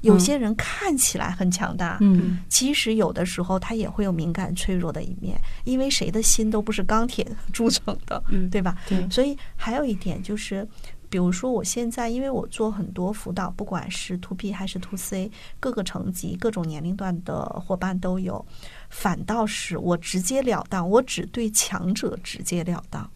[0.00, 8.76] 有些人看起来很强大，嗯其实有的时候他也会有敏感脆弱的一面，因为谁的心都不是钢铁铸成的，嗯对吧？
[8.88, 10.66] 对，所以还有一点就是，
[11.08, 18.44] 比如说我现在，因为我做很多辅导，不管是 to B 还是 to C，各个层级、各种年龄段的伙伴都有，
[18.90, 23.08] 反倒是我直截了当，我只对强者直截了当，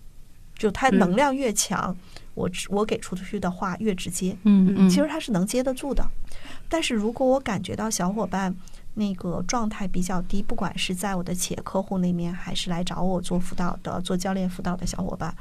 [0.56, 1.96] 就他嗯能量越强，
[2.37, 4.37] 我直我给出去的话越直接。
[4.44, 6.09] 嗯嗯，其实他是能接得住的。
[6.68, 8.55] 但是如果我感觉到小伙伴
[8.94, 15.35] 那个状态比较低，不管是在我的企业客户那面，还是来找我做辅导的、做教练辅导的小伙伴，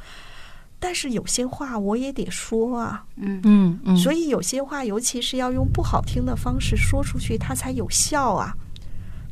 [0.80, 3.06] 但是有些话我也得说啊。
[3.18, 8.56] 嗯嗯嗯，所以有些话，尤其是要用不好听的方式说出去，它才有效啊。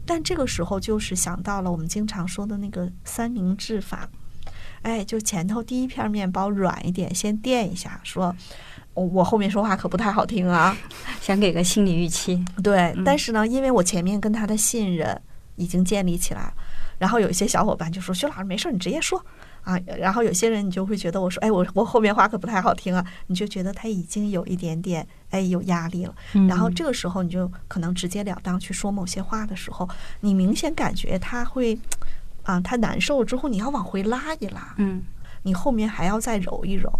[0.05, 4.09] 但这个时候就是想到了我们经常说的那个三明治法，
[4.83, 8.35] 哎，就前头第一片面包软一点，先垫一下，说
[8.93, 10.77] 我我后面说话可不太好听啊。
[11.19, 12.43] 想给个心理预期。
[12.61, 15.19] 对，嗯但是呢，因为我前面跟他的信任
[15.55, 16.53] 已经建立起来了，
[16.99, 19.23] 然后有一些小伙伴就说：“薛老师没事儿，你直接说
[19.63, 26.13] 啊。”然后有些人你就会觉得我说：“哎，我我后面话可不太好听啊。”你就觉得他已经有一点点哎有压力了。
[26.33, 29.87] 嗯然后这个时候你就可能直截了当去说某些话的时候，
[30.19, 31.77] 你明显感觉他会
[32.43, 35.01] 啊，他难受了之后，你要往回拉一拉，嗯
[35.43, 36.91] 你后面还要再揉一揉。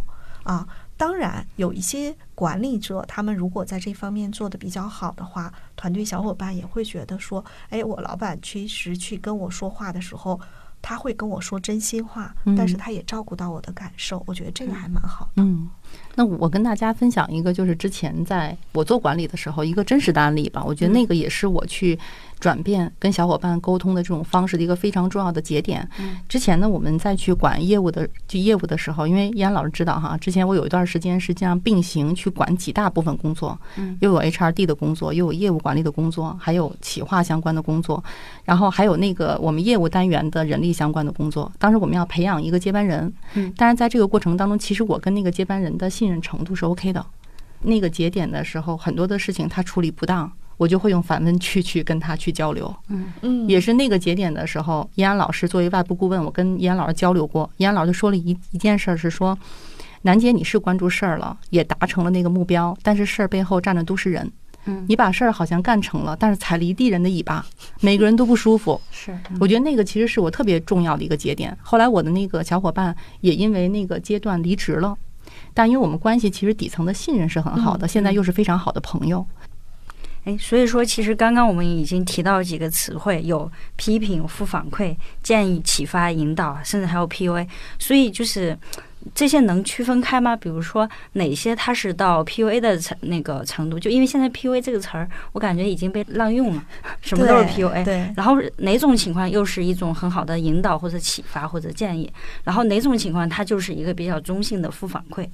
[0.44, 0.68] 啊。
[0.96, 10.40] 当然，有一些管理者，他们如果在这方面做的比较好的话，团队小伙伴也会觉得说，哎，我老板其实去跟我说话的时候，
[10.84, 15.44] 他会跟我说真心话，但是他也照顾到我的感受，我觉得这个还蛮好的。
[15.44, 15.68] 嗯，
[16.14, 20.64] 那我跟大家分享一个，就是之前在我做管理的时候，一个真实的案例吧。
[20.64, 22.00] 我觉得那个也是我去。
[22.44, 25.88] 转变跟小伙伴沟通的这种方式的一个非常重要的节点。
[26.28, 33.58] 之前呢，我们在去管业务的就业务的时候，因为依安老师知道哈，之前我有一段时间实际上并行去管几大部分工作，
[34.02, 38.04] 又有 HRD 的工作，又有业务管理的工作，还有企划相关的工作，
[38.44, 41.50] 然后还有那个我们业务单元的人力相关的工作。
[41.58, 47.06] 当时我们要培养一个接班人，嗯，但是在这个过程当中，其实我跟那个接班人的信任程度是 OK 的。
[47.66, 50.30] 那个节点的时候，很多的事情他处理不当。
[50.58, 53.06] 我就会用反问句去跟他去交流，嗯。
[53.22, 59.38] 嗯，也是那个节点的时候，易安老师作为外部顾问，我跟易安老师交流过，易安老师就说了一一件事儿，是说，
[60.04, 64.32] 楠姐你是关注事儿了，也达成了那个目标，但是事儿背后站的都是人，
[64.66, 67.46] 嗯，你把事儿好像干成了，但是踩了一地人的尾巴，
[67.82, 71.58] 每个人都不舒服，是，我觉得那个其实是我特别重要的一个节点。
[71.62, 74.96] 后来我的那个小伙伴也因为那个阶段离职了，
[75.54, 79.26] 但因为我们关系其实底层的信任是很好的，现在又是非常好的朋友。
[80.26, 87.46] 哎，所以说，其实刚刚我们已经提到几个词汇，有批评、负反馈、建议、启发、引导，甚至还有 PUA。
[87.78, 88.58] 所以就是
[89.14, 90.34] 这些能区分开吗？
[90.34, 93.78] 比如说哪些它是到 PUA 的程那个程度？
[93.78, 96.64] 就因为现在 PUA 这个词儿，我感觉已经被滥用了，
[97.02, 97.84] 什么都是 PUA。
[97.84, 98.10] 对。
[98.16, 102.10] 然后哪种情况又是一种很好的引导或者启发或者建议？
[102.46, 105.28] 然后哪种情况它就是一个比较中性的负反馈？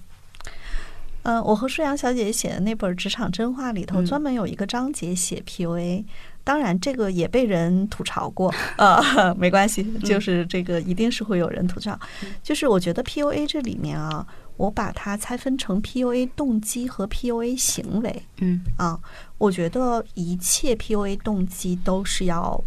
[1.24, 6.06] 嗯，我和舒阳小姐姐写的那本《职场真话》里头，专门有一个章节写 PUA。
[6.44, 12.00] 当然，这个也被人吐槽过， 呃，没关系，就是这个一定是会有人吐槽。
[12.42, 14.26] 就是我觉得 PUA 这里面啊，
[14.58, 18.24] 我把它拆分成 PUA 动机和 PUA 行为。
[18.40, 19.00] 嗯啊，
[19.38, 22.60] 我觉得一切 PUA 动机都是要，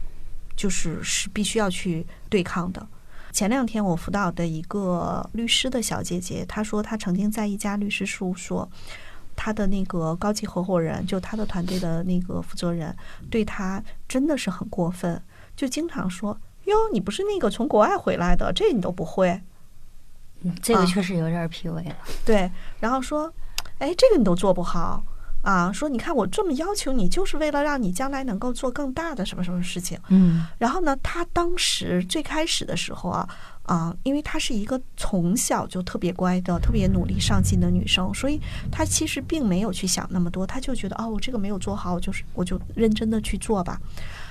[0.55, 2.87] 就是是必须要去对抗的。
[3.33, 8.69] 前两天我辅导的一个律师的小姐姐，她说她曾经在一家律师事务所，
[9.35, 12.95] 她的那个高级合伙人，就她的团队的那个负责人，
[13.31, 15.21] 对她真的是很过分，
[15.57, 19.41] 就经常说：“哟，你不是那个从国外回来的，这你都不会。”
[20.61, 21.97] 这个确实有点 PUA 了。
[22.27, 23.33] 对，然后说
[23.79, 25.03] ：“哎，这个你都做不好。”
[25.43, 29.99] 啊，说你看我这么要求你，就是为了让你将来能够做更大的什么什么事情。
[30.09, 33.29] 嗯，然后呢，他当时最开始的时候啊，
[33.65, 43.81] 啊，因为她是一个从小就特别乖的、特别努力上进的女生，所以她其实并没有去想那么多，她就觉得哦，我这个没有做好，我就是我就认真的去做吧。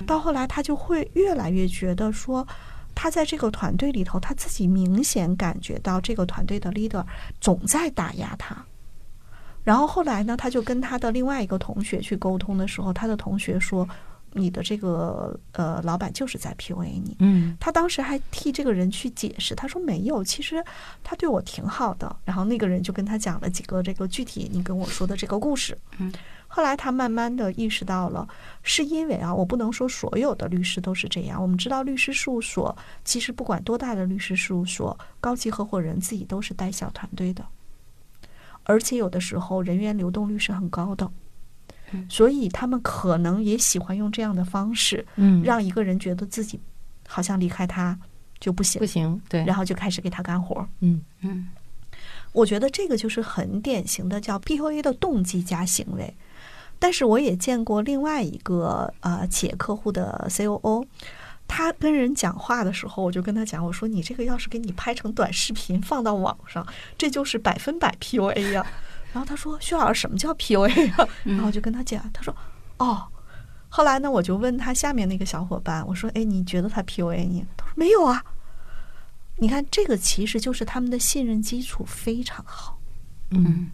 [0.06, 2.46] 到后来，她就会越来越觉得说，
[2.94, 7.04] 她在这个团队里头，她自己明显感觉到这个团队的 leader
[7.38, 8.64] 总在打压她。
[9.64, 13.88] 然后后来呢，他就跟他的另外一个同学去沟通的时候，他的同学说
[14.34, 20.64] ：“你的这个呃老板就是在 PUA 你。”嗯，他当时还替这个人去解释，他说：“没有，其实
[21.04, 25.78] 他对我挺好的。”然后那个人就跟他讲了几个这个具体你跟我说的这个故事。
[25.98, 26.12] 嗯，
[26.48, 28.26] 后来他慢慢的意识到了，
[28.64, 31.40] 是因为啊，我不能说所有的律师都是这样。
[31.40, 37.44] 我们知道律师事务所其实不管多大的律师事务所，高级合伙人自己都是带小团队的。
[38.64, 41.10] 而且有的时候人员流动率是很高的，
[42.08, 46.58] 所以他们可能也喜欢用这样的方式，嗯，让一个人觉得自己
[47.06, 47.98] 好像离开他
[48.40, 50.66] 就不行，不行，对，然后就开始给他干活。
[50.80, 51.48] 嗯嗯，
[52.32, 56.14] 我觉得这个就是很典型的叫 PUA 的动机加行为。
[56.78, 60.86] 但是我也见过另外一个呃企业客户的 COO。
[61.54, 68.66] 他跟人讲话的时候，我就跟他讲，我说你这个要是给你拍成短视频放到网上，这就是百分百 PUA 呀。
[69.12, 72.34] 然后他说：“薛老师，什么叫 PUA 呀？”然后我就跟他讲，他说
[72.78, 73.06] ：“哦。”
[73.68, 78.24] 后来呢，我就问他下面那个小伙伴，我说：“哎，你觉得他 PUA 你？”他说：“没有啊。”
[79.36, 82.78] 你看，这个其实就是他们的信任基础非常好。
[83.30, 83.70] 嗯。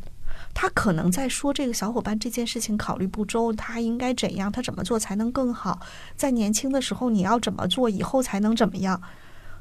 [0.55, 4.51] 他可能在说这个小伙伴这件事情考虑不周，他应该怎样？
[4.51, 5.81] 他怎么做才能更好？
[6.17, 9.01] 在年轻的时候你要怎么做，以后才能怎么样？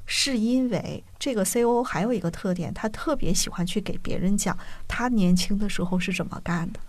[0.09, 1.83] 是因为这个 C.O.
[1.83, 6.79] 还有一个特点，他特别喜欢去给别人讲他年轻的时候是怎么干的。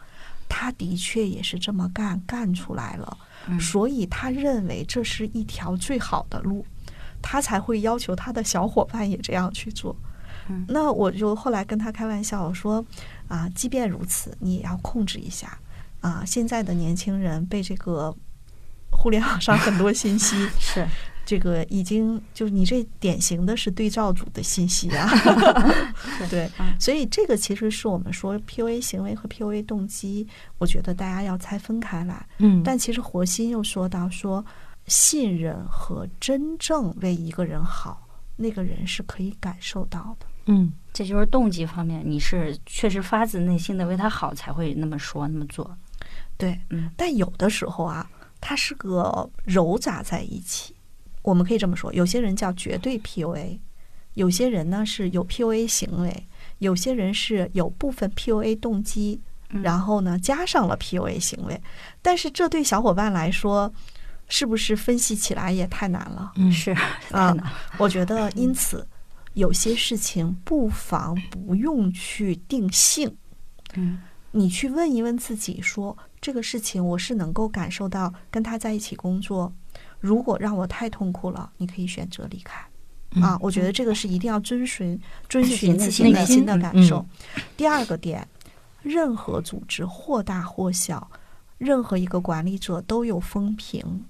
[0.48, 3.18] 他的确也是这么干，干出来了，
[3.60, 6.64] 所以他认为这是一条最好的路，
[7.20, 9.94] 他才会要求他的小伙伴也这样去做。
[10.66, 12.82] 那我就后来跟他开玩笑，我说。
[13.28, 15.58] 啊，即便如此，你也要控制一下。
[16.00, 18.14] 啊，现在的年轻人被这个
[18.90, 20.86] 互联网上很多信息 是
[21.26, 25.06] 这个已经就是你这典型的是对照组的信息啊，
[26.30, 26.48] 对，
[26.80, 30.26] 所以这个其实是我们说 PUA 行为和 PUA 动机，
[30.56, 32.26] 我觉得大家要拆分开来。
[32.38, 34.42] 嗯但其实活心又说到说，
[34.86, 40.26] 信任和真正为一个人好，那个人是可以感受到的。
[40.48, 45.76] 嗯这就是动机方面，你是确实发自内心的为他好才会那么说那么做。
[46.36, 50.74] 对，嗯但有的时候啊，它是个糅杂在一起。
[51.22, 53.58] 我们可以这么说，有些人叫绝对 PUA，
[54.14, 56.26] 有些人呢是有 PUA 行为，
[56.58, 59.20] 有些人是有部分 PUA 动机，
[59.50, 61.60] 嗯然后呢加上了 PUA 行为。
[62.00, 63.70] 但是这对小伙伴来说，
[64.28, 66.32] 是不是分析起来也太难了？
[66.36, 66.74] 嗯是
[67.10, 67.36] 啊，
[67.78, 68.86] 我觉得因此
[69.38, 73.16] 有些事情不妨不用去定性，
[73.74, 79.52] 嗯你去问一问自己说，这个事情我是能够感受到跟他在一起工作，
[80.00, 82.60] 如果让我太痛苦了，你可以选择离开。
[83.22, 87.06] 啊，我觉得这个是一定要遵循遵循自己内内心的心感受。
[87.56, 88.26] 第二个点，
[88.82, 91.08] 任何组织或大或小，
[91.56, 94.04] 任何一个管理者都有风评。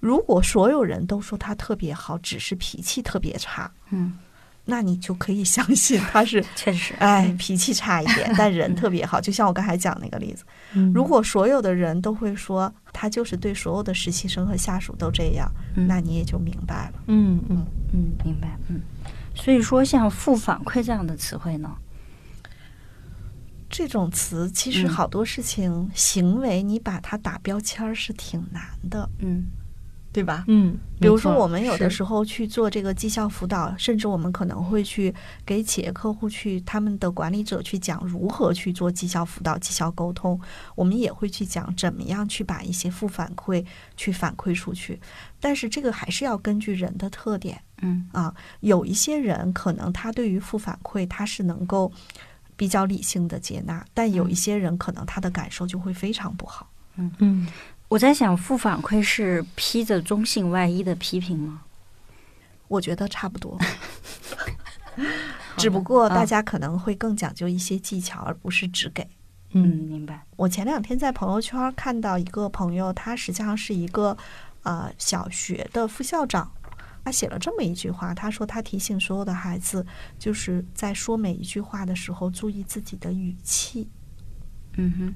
[0.00, 4.14] 如果所有人都说他特别好，只是脾气特别差，嗯，
[4.64, 9.20] 那你就可以相信他是 确实，哎，脾气差一点， 但人特别好。
[9.20, 10.90] 就像我刚才讲那个例子，嗯。
[10.94, 15.86] 如果所有的人都会说他就是对所有的实习生和下属都这样，嗯。
[15.86, 17.02] 那你也就明白了。
[17.06, 18.80] 嗯嗯嗯，明白，嗯。
[19.34, 21.70] 所以说，像负反馈这样的词汇呢，
[23.68, 24.88] 这种词其实嗯。
[24.88, 29.44] 好多事情、行为，你把它打标签儿是挺难的，嗯
[30.12, 30.44] 对吧？
[30.48, 35.14] 嗯，比如说，我们有的时候去做这个绩效辅导，甚至我们可能会去
[35.46, 40.40] 给企业客户去他们的管理者去讲如何去做绩效辅导、绩效沟通。
[40.74, 43.64] 我们也会去讲怎么样去把一些负反馈
[43.96, 45.00] 去反馈出去。
[45.38, 48.34] 但是这个还是要根据人的特点嗯啊。
[48.60, 51.90] 有一些人可能他对于负反馈他是能够
[52.56, 56.68] 比较理性的接纳，但有一些人可能他的感受就会非常不好。
[56.96, 57.46] 嗯嗯
[57.90, 61.62] 我在想，负反馈是披着中性外衣的批评吗？
[62.68, 63.58] 我觉得差不多。
[65.58, 69.02] 只不过大家可能会更讲究一些技巧，而不是只给。
[69.50, 70.24] 嗯，嗯明白。
[70.36, 74.16] 我前两天在朋友圈看到一个朋友，他实际上是一个
[74.62, 76.48] 呃小学的副校长，
[77.04, 79.84] 他写了这么一句话，他说他提醒所有的孩子，
[80.16, 83.88] 就是在说每一句话的时候注意自己的语气。
[84.76, 85.14] 嗯哼，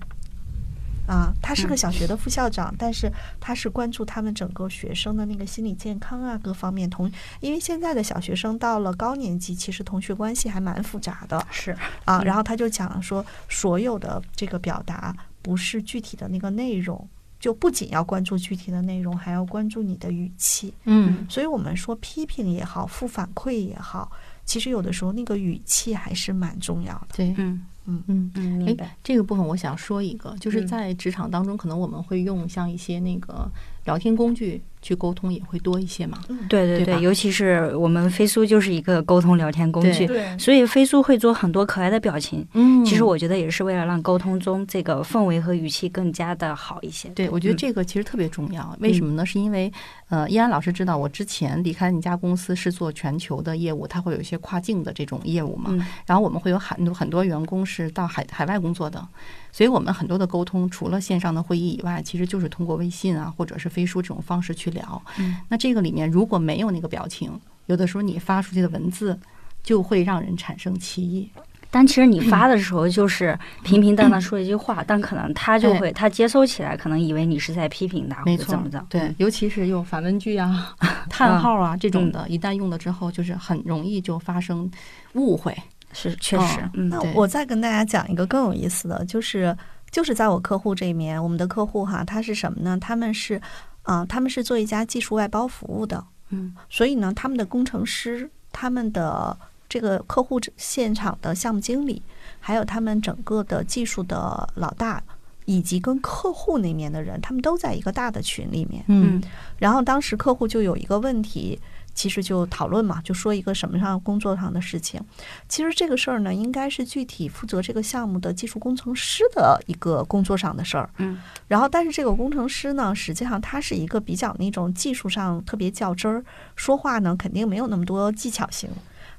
[1.06, 11.72] 啊，他是个嗯小学的副校长，但是他是关注他们整个学生的那个心理健康啊，各方面同，因为现在的小学生到了高年级，其实同学关系还蛮复杂的是，
[12.04, 12.18] 啊。
[12.18, 17.06] 嗯然后他就讲了说，所有的这个表达不是具体的那个内容，
[17.38, 20.72] 就不仅要关注具体的内容，还要关注你的语气。
[20.84, 24.10] 嗯所以我们说批评也好，负反馈也好，
[24.46, 27.08] 其实有的时候那个语气还是蛮重要的。
[27.14, 28.02] 对，嗯嗯。
[28.06, 33.50] 嗯，嗯哎白。，这个部分我想说一个，就是嗯在职场当中，可能我们会用像一些那个
[33.84, 36.18] 聊天工具去沟通，也会多一些嘛。
[36.48, 40.08] 对对对，对尤其是我们飞书就是一个沟通聊天工具，
[40.38, 42.46] 所以飞书会做很多可爱的表情。
[42.52, 47.08] 嗯其实我觉得也是为了让沟通中这个氛围和语气更加的好一些。
[47.10, 48.76] 对，我觉得嗯这个其实特别重要。
[48.80, 49.24] 为什么呢？
[49.24, 49.72] 是因为
[50.08, 55.70] 呃，依安老师知道我之前离开那家公司是做全球的业务，它会有一些跨境的这种业务嘛。
[55.70, 59.06] 嗯然后我们会有很多很多员工是到海海外工作的，
[59.54, 65.00] 所以我们很多的沟通除了线上的会议以外，其实就是通过微信啊或者是飞书这种方式去聊。
[65.16, 67.30] 嗯那这个里面如果没有那个表情，
[67.66, 69.16] 有的时候你发出去的文字
[69.62, 71.30] 就会让人产生歧义。
[71.70, 78.84] 但其实你发的时候就是平平淡淡说一句话，但可能他就会他接收起来，可能以为你是在批评他或没错者怎么着。
[78.88, 80.74] 对嗯，尤其是用反问句啊、
[81.08, 84.68] 叹号啊这种的，一旦用了之后，就是很容易就发生
[85.14, 85.56] 误会。
[85.94, 89.56] 是确实，嗯那我再跟大家讲一个更有意思的，就是
[89.90, 92.76] 就是在我客户这面，我们的客户哈，他是什么呢？
[92.78, 93.40] 他们是
[93.84, 99.36] 啊、他们是做一家技术外包服务的，嗯所以呢，他们的工程师、他们的
[99.68, 102.02] 这个客户现场的项目经理，
[102.40, 105.02] 还有他们整个的技术的老大，
[105.44, 108.82] 以及跟客户那面的人，他们都在一个大的群里面。
[108.88, 109.22] 嗯
[109.58, 111.60] 然后当时客户就有一个问题，
[111.94, 115.00] 其实就讨论嘛，就说一个什么上工作上的事情。
[115.48, 120.90] 其实这个事儿呢，应该是具体负责这个项目的技术工程师的一个工作上的事儿。
[120.98, 126.24] 嗯然后，但是这个工程师呢，实际上他是一个比较那种技术上特别较真儿，
[126.56, 128.68] 说话呢肯定没有那么多技巧性，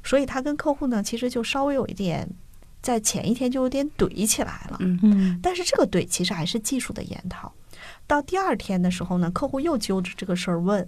[0.03, 2.29] 所以他跟客户呢，其实就稍微有一点，
[2.81, 4.77] 在前一天就有点怼起来了。
[4.79, 7.53] 嗯嗯但是这个怼其实还是技术的研讨。
[8.07, 10.87] 到第二天的时候呢，客户又揪着这个事儿问，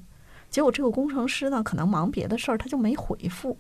[0.50, 3.58] 结果这个工程师呢，可能忙别的事儿，他就没回复。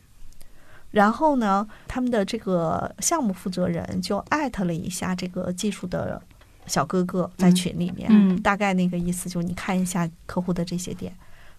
[0.91, 6.21] 然后呢，他们的这个项目负责人就艾特了一下这个技术的
[6.65, 11.13] 小哥哥在群里面，嗯大概那个意思就是你看一下客户的这些点。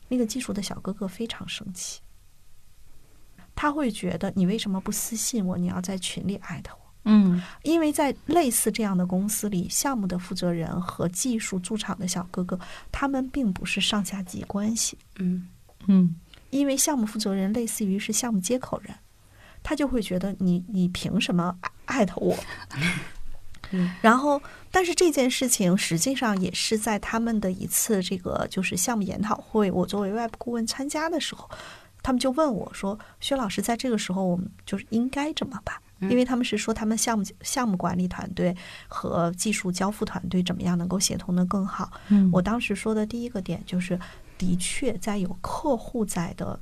[0.08, 2.00] 那个技术的小哥哥非常生气，
[3.54, 5.58] 他会觉得你为什么不私信我？
[5.58, 6.87] 你要在群里艾特我。
[7.08, 12.58] 嗯因为在类似这样的公司里，项目的负责人和技术驻场的小哥哥，
[12.92, 14.96] 他们并不是上下级关系。
[15.18, 15.48] 嗯
[15.86, 16.14] 嗯
[16.50, 18.94] 因为项目负责人类似于是项目接口人，
[19.62, 21.56] 他就会觉得你你凭什么
[21.86, 22.36] 艾艾特我？
[23.70, 24.40] 嗯然后，
[24.70, 31.50] 但是这件事情实际上也是在他们的一次这个就是项目研讨会，我作为外部顾问参加的时候，
[32.02, 41.90] 他们就问我说：“薛老师，在这个时候我们就是应该怎么办？”因为他们是说他们项目项目管理团队和技术交付团队怎么样能够协同的更好。
[42.08, 43.98] 嗯，我当时说的第一个点就是，
[44.36, 46.58] 的确在有客户在的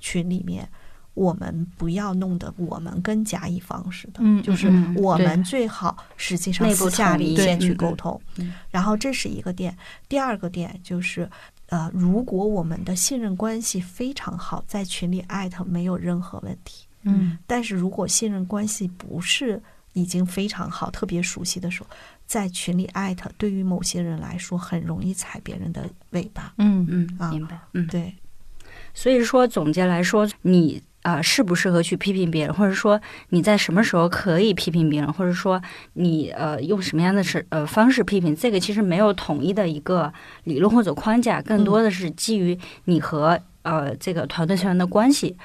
[0.00, 0.68] 群里面，
[1.14, 8.54] 我们不要弄得我们跟甲乙方似的，嗯就是我们最好实际上私下里先去沟通嗯。
[8.70, 9.76] 然后这是一个点，
[10.08, 11.30] 第二个点就是。
[11.70, 16.88] 呃，如果我们的信任关系非常好，在群里艾特没有任何问题。
[17.04, 21.88] 嗯但是如果信任关系不是已经非常好、特别熟悉的时候，
[22.26, 26.54] 在群里艾特，对于某些人来说很容易踩别人的尾巴。
[26.58, 27.58] 嗯嗯啊，明白。
[27.72, 28.14] 嗯，对，
[28.94, 35.60] 所以说总结来说，你啊、呃适不适合去批评别人，或者说你在什么时候可以批评别人，或者说
[35.94, 40.12] 你呃用什么样的是呃方式批评，这个其实没有统一的一个
[40.44, 45.36] 理论或者框架，更多的是基于你和呃这个团队成员的关系。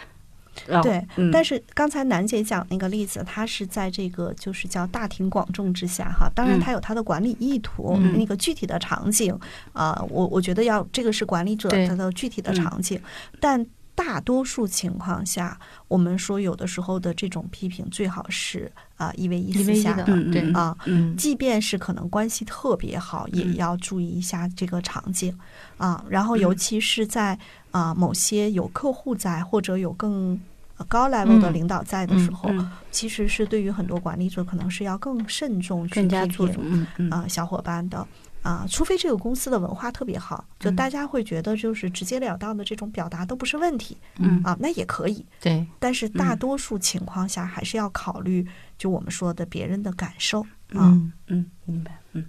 [0.81, 6.61] 对，嗯，但是刚才楠姐讲那个例子，它是在这个就是叫大庭广众之下哈，当然嗯。
[6.61, 8.17] 它有它的管理意图，嗯。
[8.17, 9.37] 那个具体的场景
[9.73, 12.55] 啊、我我觉得要这个是管理者对他的具体的嗯。
[12.55, 12.99] 场景，
[13.39, 20.77] 但大多数情况下，我们说有的时候的这种批评最好是啊、一 v 一私下的对啊。
[20.85, 25.37] 嗯即便是可能关系特别好，也嗯要注意一下这个场景
[25.77, 26.03] 啊。
[26.09, 27.39] 然后，尤嗯其是在
[27.71, 30.39] 啊某些有客户在或者有更
[30.77, 38.05] 呃高 level 的嗯领导在的时候，嗯，其实是对于很多管理者可能是要更慎重去批评啊小伙伴的。
[38.45, 45.25] 啊，除非这个公司的文化特别好，就嗯大家会觉得就是直截了当的这种表达都不是问题嗯啊，那也可以。
[45.41, 48.45] 对，但是大嗯多数情况下还是要考虑，
[48.77, 50.93] 就我们说的别人的感受啊。
[50.93, 52.23] 嗯嗯，明白，嗯。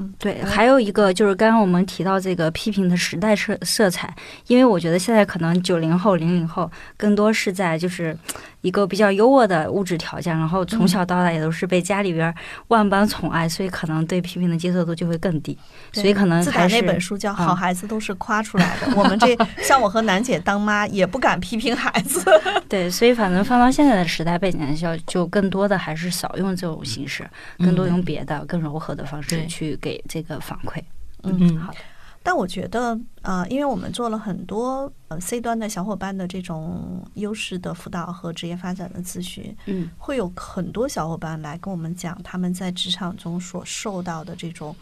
[0.00, 4.14] 嗯，对，还有一个就是刚刚我们提到这个批评的时代色色彩，
[4.46, 8.16] 因为我觉得现在可能九零后、零零后更多是在就是
[8.60, 12.34] 一个比较优渥的物质条件，然后从小到大也都是被家里边
[12.68, 15.56] 万般宠爱，所以可能对批评的接受度就会更低，
[15.92, 22.24] 所以可能自打那本书叫《好嗯孩子都是夸出来的》， 我们这像我和楠姐当妈也不敢批评孩子。
[22.68, 27.28] 对，所以反正放到现在的时代背景下，就更多的还是少用这种形式，
[27.58, 30.82] 更多用别的更柔和的方式去给这个反馈。
[31.22, 31.74] 嗯好，
[32.28, 39.88] 但我觉得，呃，因为我们做了很多呃 C 端的小伙伴的这种优势的辅导和职业发展的咨询，嗯。
[39.96, 44.76] 会有很多小伙伴来跟我们讲他们在职场中所受到的这种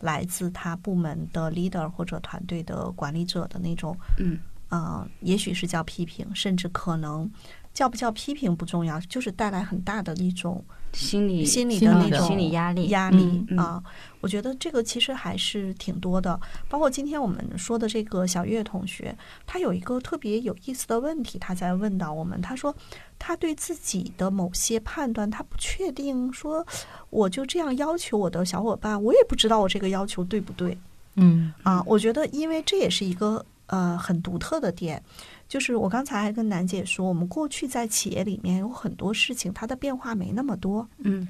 [0.00, 4.36] 来自他部门的 leader 或者团队的管理者的那种，嗯。
[4.70, 7.30] 呃，也许是叫批评，甚至可能
[7.72, 13.82] 叫不叫批评不重要，就是带来很大的一种心理心理的的那种心理压力压力嗯嗯啊。
[14.20, 16.38] 我觉得这个其实还是挺多的，
[16.68, 19.16] 包括今天我们说的这个小月同学，
[19.46, 22.74] 他有一个特别有意思的问题，他在问到我们，他说
[23.18, 26.66] 他对自己的某些判断他不确定，说
[27.08, 30.76] 我就这样要求我的小伙伴，我也不知道我这个要求对不对。
[31.14, 35.02] 嗯啊，我觉得因为这也是一个呃很独特的点，
[35.50, 40.88] 就是我刚才还跟楠姐说，我们过去在企业里面有很多事情，它的变化没那么多。
[40.98, 41.26] 嗯。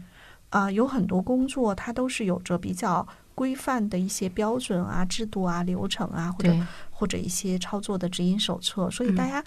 [0.50, 9.14] 啊、有很多工作它都是有着比较规范的一些标准啊、制度啊、流程啊，或者，或者一些操作的指引手册，所以嗯。
[9.16, 9.42] 大家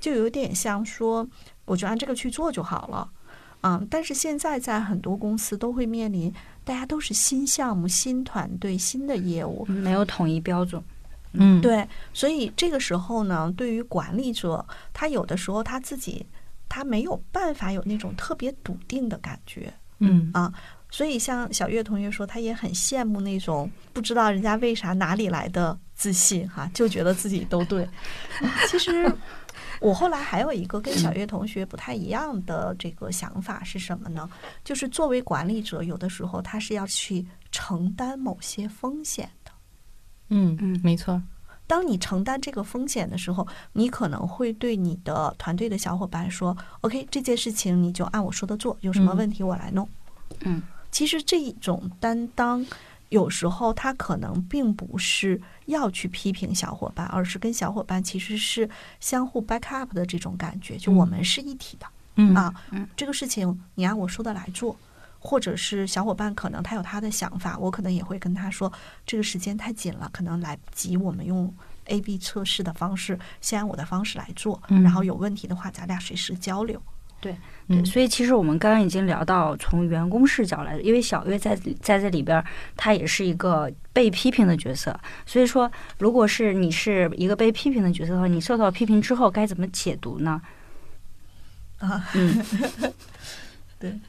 [0.00, 1.28] 就有点像说，
[1.66, 3.10] 我就按这个去做就好了。
[3.60, 6.32] 嗯，但是现在在很多公司都会面临，
[6.64, 10.82] 大家都是新项目、新团队、新的业务，没有统一标准。
[11.34, 16.24] 嗯，对，所以这个时候呢，对于管理者，他有的时候他自己
[16.68, 19.72] 他没有办法有那种特别笃定的感觉。
[19.98, 20.52] 嗯啊
[20.90, 27.88] 所以像小月同学说，他也很羡慕那种不知道人家为啥哪里来的自信哈、就觉得自己都对。
[28.70, 29.12] 其实
[29.80, 34.28] 我后来还有一个跟小月同学不太一样的这个想法是什么呢？
[34.62, 39.43] 就是作为管理者，有的时候他是要去承担某些风险的。
[40.28, 40.80] 嗯嗯。
[40.82, 41.22] 没错，
[41.66, 49.16] 当你承担这个风险的时候，你可能会对你的团队的小伙伴说：“OK，这件事情你就按我说的做，有什么嗯。
[49.16, 49.88] 问题我来弄。”
[50.44, 52.64] 嗯，其实这一种担当，
[53.08, 58.68] 有时候他可能并不是要去批评小伙伴，而是跟小伙伴其实是
[59.00, 61.86] 相互 back up 的这种感觉，就我们是一体的。
[62.16, 62.34] 嗯。
[62.34, 62.86] 啊，嗯。
[62.96, 64.76] 这个事情你按我说的来做，
[65.24, 68.70] 或者是小伙伴可能他有他的想法，我可能也会跟他说，
[69.06, 71.52] 这个时间太紧了，可能来不及，我们用
[71.86, 76.80] A B 测试的方式，先按我的方式来做，嗯然后有问题的话，咱俩随时交流。
[77.20, 77.34] 对，
[77.66, 82.44] 对所以其实我们刚刚已经聊到从员工视角来，因为小月在在这里边儿，
[82.76, 84.94] 她也是一个被批评的角色。
[85.24, 90.42] 所以说，如果是你是一个被批评的角色的话，你受到批评之后该怎么解读呢？
[91.78, 92.44] 啊，嗯，
[93.80, 94.00] 嗯、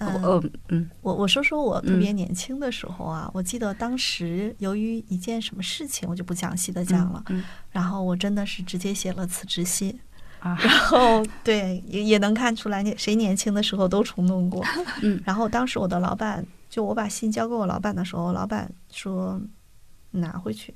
[0.00, 0.90] 呃，嗯。
[1.02, 2.16] 我我说说我特别嗯。
[2.16, 7.44] 年轻的时候啊，我记得当时由于一件什么事情，我就不详细的讲了，嗯。
[7.70, 9.98] 然后我真的是直接写了辞职信。
[10.40, 14.64] 啊，然后对，也也能看出来，你谁年轻的时候都冲动过。
[15.02, 15.22] 嗯。
[15.24, 19.38] 然后当时我的老板，就我把信交给我老板的时候，老板说
[20.12, 20.72] 拿回去，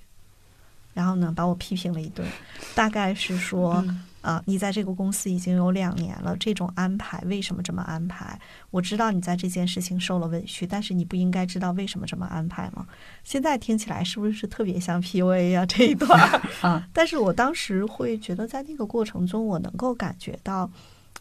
[0.93, 2.29] 然后呢把我批评了一顿，
[2.75, 3.83] 大概是说，
[4.27, 8.41] 嗯啊、你在这个公司已经有两年了，这种安排为什么这么安排？
[8.71, 12.87] 我知道你在这件事情受了委屈，但是你不应该知道为什么这么安排吗？
[13.23, 16.19] 现在听起来是不是特别像 PUA 呀、这一段？
[16.63, 20.71] 啊，但是我当时会觉得，在那个过程中，我能够感觉到，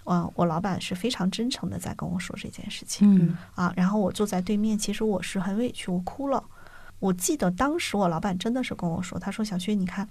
[0.06, 3.74] 啊、我老板是非常真诚的在跟我说这件事情嗯啊。
[3.76, 6.42] 然后我坐在对面，其实我是很委屈，我哭了。
[7.04, 10.08] 我记得当时我老板真的是跟我说，他说：“小薛，你看，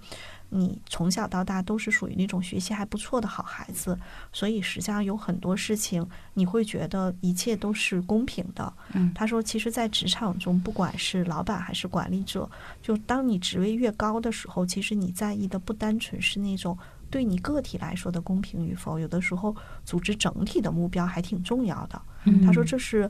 [0.49, 3.97] 你从小到大都是属于那种学习还不错的好孩子，
[4.31, 12.47] 所以实际上有很多事情你会觉得一切都是公平的。”嗯他说：“其实，在职场中，不管是老板还是管理者，
[12.79, 16.77] 就当你职位越高的时候，其实你在意的不单纯是那种
[17.09, 23.09] 对你个体来说的公平与否，有的时候组织整体的目标还挺重要的。”嗯他说：“这是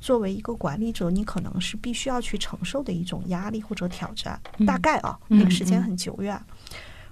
[0.00, 4.40] 作为一个管理者，你可能是必须要去承受的一种压力或者挑战。
[4.58, 6.40] 嗯大概啊，嗯那个时间嗯很久远。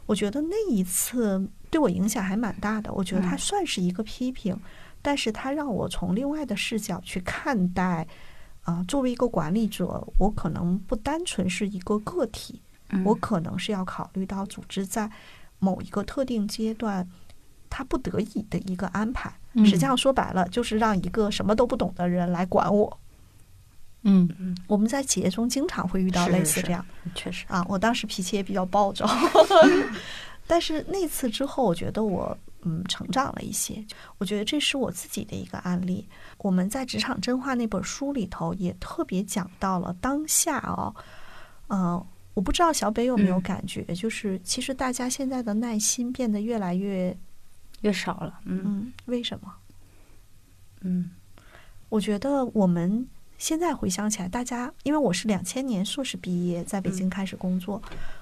[0.07, 2.93] 我觉得那一次对我影响还蛮大的。
[2.93, 4.57] 我觉得它嗯算是一个批评，
[5.03, 8.07] 但是它让我从另外的视角去看待。
[8.63, 15.09] 啊、作为一个管理者，我可能不单纯是一个个体，嗯我可能是要考虑到组织在
[15.61, 17.09] 某一个特定阶段，
[17.77, 19.31] 他不得已的一个安排。
[19.53, 22.99] 嗯实际上说白了，就是让一个什么都不懂的人来管我。
[24.03, 27.65] 嗯嗯我们在企业中经常会遇到类似这样确实，啊。
[27.69, 29.07] 我当时脾气也比较暴躁，
[30.47, 33.85] 但是那次之后，我觉得我嗯成长了一些。
[34.19, 36.07] 我觉得这是我自己的一个案例。
[36.39, 40.95] 我们在《职场真话》那本书里头也特别讲到了当下哦，
[41.69, 47.17] 呃，我不知道小北有没有嗯感觉，就是其实大家现在的耐心变得越来越
[47.83, 49.53] 越少了，嗯嗯，为什么？
[50.83, 51.11] 嗯
[51.89, 53.07] 我觉得我们
[53.39, 57.81] 现在回想起来，大家因为我是两千年硕士毕业，在北京开始工作，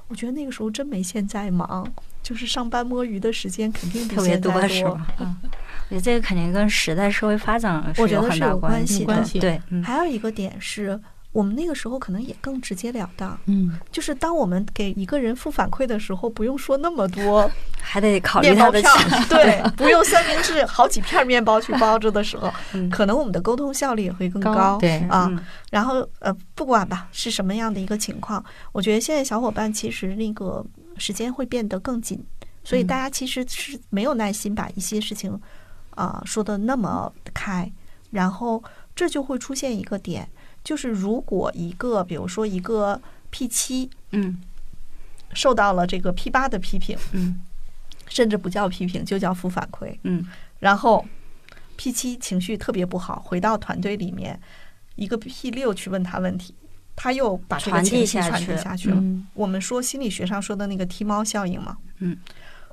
[0.09, 1.87] 我觉得那个时候真没现在忙，
[2.23, 5.07] 就是上班摸鱼的时间肯定比特别现在多是吧？
[5.21, 8.73] 嗯，我觉得这个肯定跟时代社会发展我觉有很大得是有关
[9.05, 11.01] 关系的对，嗯还有一个点是。
[11.35, 13.77] 我们那个时候可能也更直截了当，嗯。
[13.91, 17.51] 就是当我们给一个人负反馈的时候，不用说那么多
[17.83, 22.89] 还得考虑面包票他的情 绪，，对，不用三明治好几片面包去包着的时候， 嗯。
[22.89, 24.79] 可能我们的沟通效率也会更高高。
[24.79, 25.45] 对啊，嗯。
[25.71, 30.65] 然后呃，不管吧是什么样的一个情况，我觉得现在小伙伴其实那个
[30.97, 32.25] 时间会变得更紧，
[32.63, 32.87] 所以嗯。
[32.87, 35.37] 大家其实是没有耐心把一些事情
[35.97, 37.71] 啊、说的那么开，
[38.11, 38.63] 然后
[38.97, 40.29] 这就会出现一个点，
[40.65, 43.01] 就是如果一个比如说一个
[43.31, 44.41] P 七嗯。
[45.33, 47.41] 受到了这个 P 八的批评，嗯。
[48.07, 50.25] 甚至不叫批评，就叫负反馈，嗯。
[50.61, 51.05] 然后
[51.77, 54.39] P 七情绪特别不好，回到团队里面，
[54.95, 56.55] 一个 P 六去问他问题，
[56.95, 58.97] 他又把这个传递情绪传递下去了。
[58.97, 62.17] 嗯我们说心理学上说的那个踢猫效应嘛，嗯，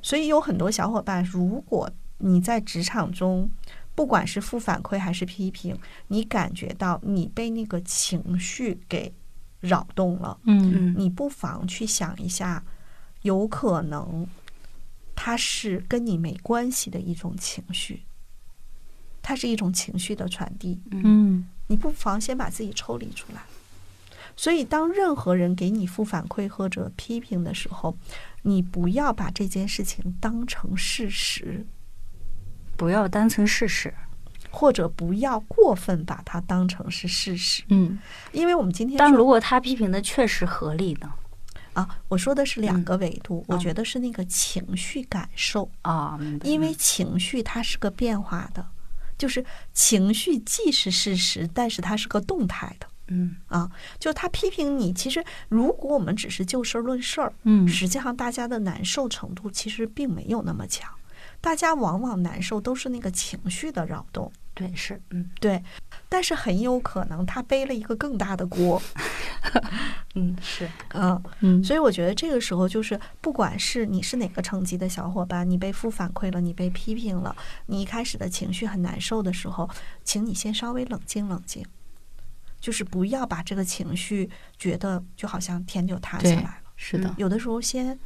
[0.03, 1.89] 所以有很多小伙伴，如果
[2.19, 3.49] 你在职场中，
[3.93, 5.77] 不管是负反馈还是批评，
[6.07, 9.13] 你感觉到你被那个情绪给
[9.59, 12.63] 扰动了，嗯嗯你不妨去想一下，
[13.21, 14.25] 有可能
[15.15, 18.03] 它是跟你没关系的一种情绪，
[19.21, 20.79] 它是一种情绪的传递。
[20.91, 23.41] 嗯你不妨先把自己抽离出来。
[24.35, 27.95] 所以，当任何人给你负反馈或者批评的时候，
[28.43, 31.65] 你不要把这件事情当成事实，
[32.81, 33.93] 不要当成事实，
[34.49, 37.61] 或者不要过分把它当成是事实。
[37.69, 37.99] 嗯。
[38.31, 41.13] 因为我们今天但如果他批评的确实合理呢？
[41.73, 48.65] 啊，我说的是两嗯个维度，我哦觉得是那个情绪感受，啊，因为情绪它是个变化的，
[49.15, 52.87] 就是情绪既是事实，但是它是个动态的。
[53.09, 53.35] 嗯。
[53.45, 53.69] 啊。
[53.99, 57.67] 就他批评你，其实如果我们只是就事儿论事儿，嗯。
[57.67, 60.91] 实际上大家的难受程度其实并没有那么强，
[61.41, 64.31] 大家往往难受都是那个情绪的扰动。
[64.53, 65.29] 对是嗯。
[65.39, 65.63] 对，
[66.07, 68.79] 但是很有可能他背了一个更大的锅，
[70.13, 70.69] 嗯是。
[70.93, 77.35] 嗯，嗯，所以我觉得这个时候就是，不管是你是哪个层级的小伙伴，你被负反馈了，你被批评了，
[77.67, 79.69] 你一开始的情绪很难受的时候，
[80.03, 81.65] 请你先稍微冷静冷静，
[82.59, 84.29] 就是不要把这个情绪
[84.59, 87.97] 觉得就好像天就塌下来了，是的，有的时候先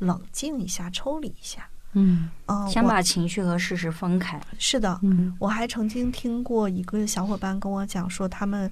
[0.00, 1.68] 冷静一下，抽离一下。
[1.92, 4.40] 嗯嗯，我先把情绪和事实分开。
[4.58, 8.70] 是的，嗯我还曾经听过一个小伙伴跟我讲说，他们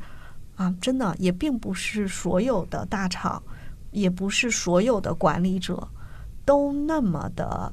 [0.57, 3.43] 啊，真的也并不是所有的大厂，
[3.91, 5.87] 也不是所有的管理者
[6.45, 7.73] 都那么的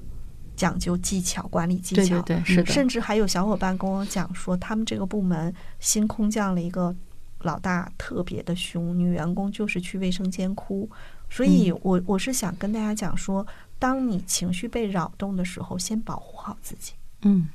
[0.55, 2.21] 讲究技巧，管理技巧。
[2.21, 6.95] 对对，是的，甚至还有小伙伴跟我讲说，他们这个部门新空降了一个
[7.41, 10.89] 老大，特别的凶，女员工就是去卫生间哭。
[11.29, 13.45] 所以嗯我我是想跟大家讲说，
[13.79, 16.93] 当你情绪被扰动的时候，先保护好自己。
[17.21, 17.47] 嗯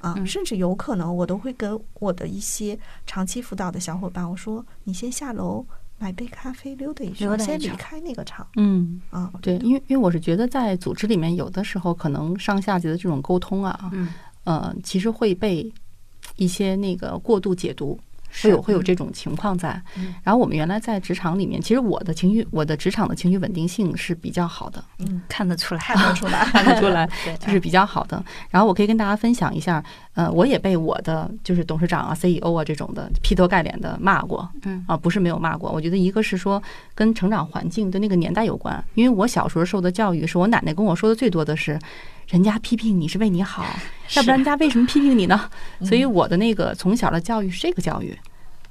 [0.00, 5.64] 啊，嗯甚至有可能我都会跟我的一些长期辅导的小伙伴我说：“你先下楼
[5.98, 14.08] 买杯咖啡，溜达一圈，先离开那个场嗯，啊。”对，因为因为我是觉得在组织里面，有的时候可能上下级的这种沟通啊，嗯，
[14.44, 15.72] 呃，其实会被
[16.36, 17.98] 一些那个过度解读。
[18.42, 18.84] 会有会有嗯。
[18.84, 27.08] 这种情况在嗯，然后我们原来在职场里面，其实我的情绪，我的职场的情绪稳定性是比较好的，嗯，看得出来， 看得出来，看得出来，
[27.38, 28.22] 就是比较好的。
[28.50, 29.82] 然后我可以跟大家分享一下，
[30.14, 34.84] 呃，我也被我的就是董事长啊、CEO 啊这种的劈头盖脸的骂过，嗯。
[34.88, 35.70] 啊，不是没有骂过。
[35.70, 36.60] 我觉得一个是说
[36.94, 41.78] 跟成长环境的那个年代有关，因为我小时候受的教育是我奶奶跟我说的最多的是，
[42.28, 43.64] 人家批评你是为你好，
[44.16, 45.50] 要不然人家为什么批评你呢？
[45.82, 48.16] 所以我的那个从小的教育是这个教育。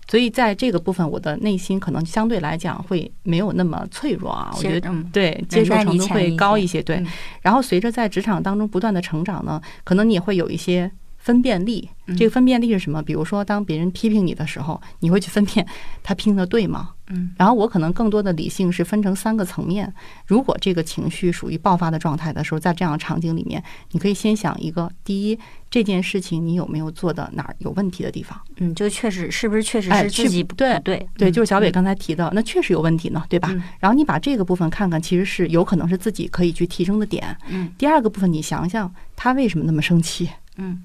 [0.07, 6.81] 所以在这个部分，我的内心可能相对来讲会没有那么脆弱啊，我觉得嗯对接受程度会高一些。
[6.83, 7.07] 对嗯，
[7.41, 10.91] 然后随着在职场当中不断的成长呢，可能你也会有一些
[11.22, 11.89] 分辨力。
[12.07, 13.01] 嗯这个分辨力是什么？
[13.01, 15.65] 比如说，当别人批评你的时候，你会去分辨
[16.03, 16.89] 他批评的对吗？
[17.07, 19.93] 嗯然后我可能更多的理性是分成三个层面。
[20.26, 28.38] 如果这个情绪属于爆发的状态的时候，在这样的场景里面，你可以先想一个：第一，这件事情你有没有做的哪儿有问题的地方？
[28.57, 31.07] 嗯，就确实是不是确实是自己不对不对？
[31.17, 33.49] 对，嗯就是小北嗯刚才提到，那确实有问题呢，对吧？
[33.53, 37.38] 嗯然后你把这个部分看看，其实是有可能是自己可以去提升的点。
[37.47, 40.30] 嗯第二个部分，你想想他为什么那么生气？
[40.57, 40.84] 嗯，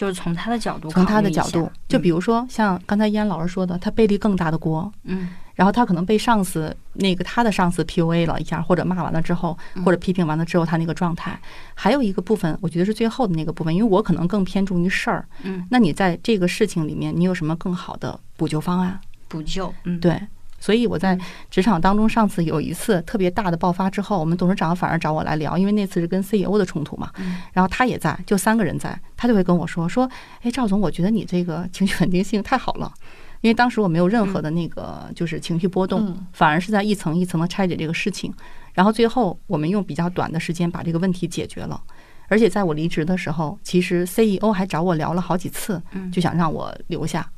[0.00, 11.38] 就是从他的角度，从他的角度，就比如如说像刚才依安老师说的，他背了更大的锅，嗯然后他可能被上司那个他的上司 PUA 了一下，或者骂完了之后，嗯或者批评完了之后，他那个状态。
[11.74, 15.28] 还有一个部分，我觉得是最后的那个部分，因为我可能更偏重于事儿。
[15.42, 18.98] 嗯那你在这个事情里面，你有什么更好的补救方案？
[19.28, 20.18] 补救，嗯对。
[20.60, 27.10] 所以我在嗯职场当中，上次有一次特别大的爆发之后，我们董事长反而找我来聊，因为那次是跟 CEO 的冲突嘛。
[27.18, 30.08] 嗯然后他也在，就三个人在，他就会跟我说说，
[30.42, 32.92] 哎，赵总，我觉得你这个情绪稳定性太好了，
[33.40, 38.32] 因为当时我没有任何的那个就是情绪波动，嗯反而是在一层一层的拆解这个事情，
[38.74, 41.80] 然后最后我们用比较短的时间把这个问题解决了。
[42.28, 47.28] 而且在我离职的时候，其实 CEO 还找我聊了好几次，嗯就想让我留下。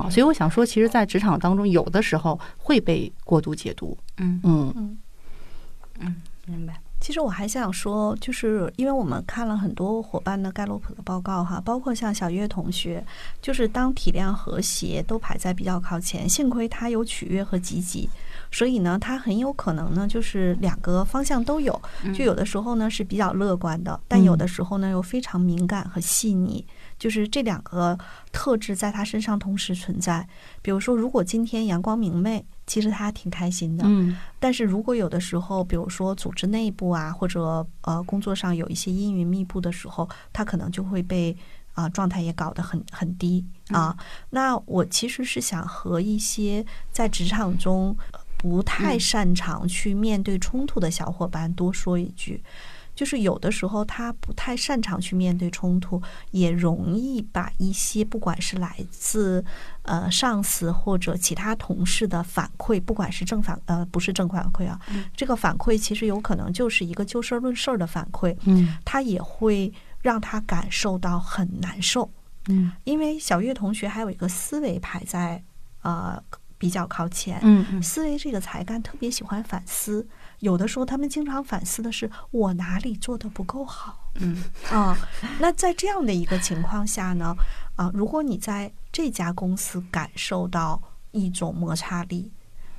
[0.00, 3.96] 啊、所以我想说，其实，在职场当中，有的时候会被过度解读。
[4.18, 4.40] 嗯。
[4.42, 4.98] 嗯。
[6.00, 6.16] 嗯。
[6.46, 13.02] 明白，其实我还想说，就是因为我们看了很多伙伴的盖洛普的报告哈，包括像小月同学，
[13.40, 18.10] 就是当体量和谐都排在比较靠前，幸亏他有取悦和积极，
[18.50, 21.80] 所以呢，他很有可能呢就是两个方向都有，
[22.14, 26.62] 就有的时候呢是比较乐观的，但有的时候呢又非常敏感和细腻，
[27.04, 27.98] 就是这两个
[28.32, 30.26] 特质在他身上同时存在。
[30.62, 41.36] 比如说，如果今天阳光明媚，其实他挺开心的，嗯但是如果有的时候，比如说组织内部啊，或者呃工作上有一些阴云密布的时候，他可能就会被
[41.74, 43.94] 啊、状态也搞得很很低啊。
[44.30, 52.42] 那我其实是想和一些在职场中呃不太嗯擅长去面对冲突的小伙伴多说一句。
[52.94, 59.44] 就是有的时候他不太擅长去面对冲突，也容易把一些不管是来自
[59.82, 72.10] 呃上司或者其他同事的反馈，不管是正反呃不是正反馈啊，嗯这个反馈其实有可能就是一个就事儿论事儿的反馈，嗯他也会让他感受到很难受。
[72.48, 75.42] 嗯因为小月同学还有一个思维排在
[75.82, 76.22] 呃
[76.56, 77.38] 比比较靠前。
[77.42, 80.06] 嗯嗯思维这个才干特别喜欢反思，
[80.44, 84.10] 有的时候他们经常反思的是我哪里做的不够好。
[84.20, 84.96] 嗯啊，
[85.40, 87.34] 那在这样的一个情况下呢，
[87.76, 90.80] 啊，如果你在这家公司感受到
[91.12, 92.30] 一种摩擦力，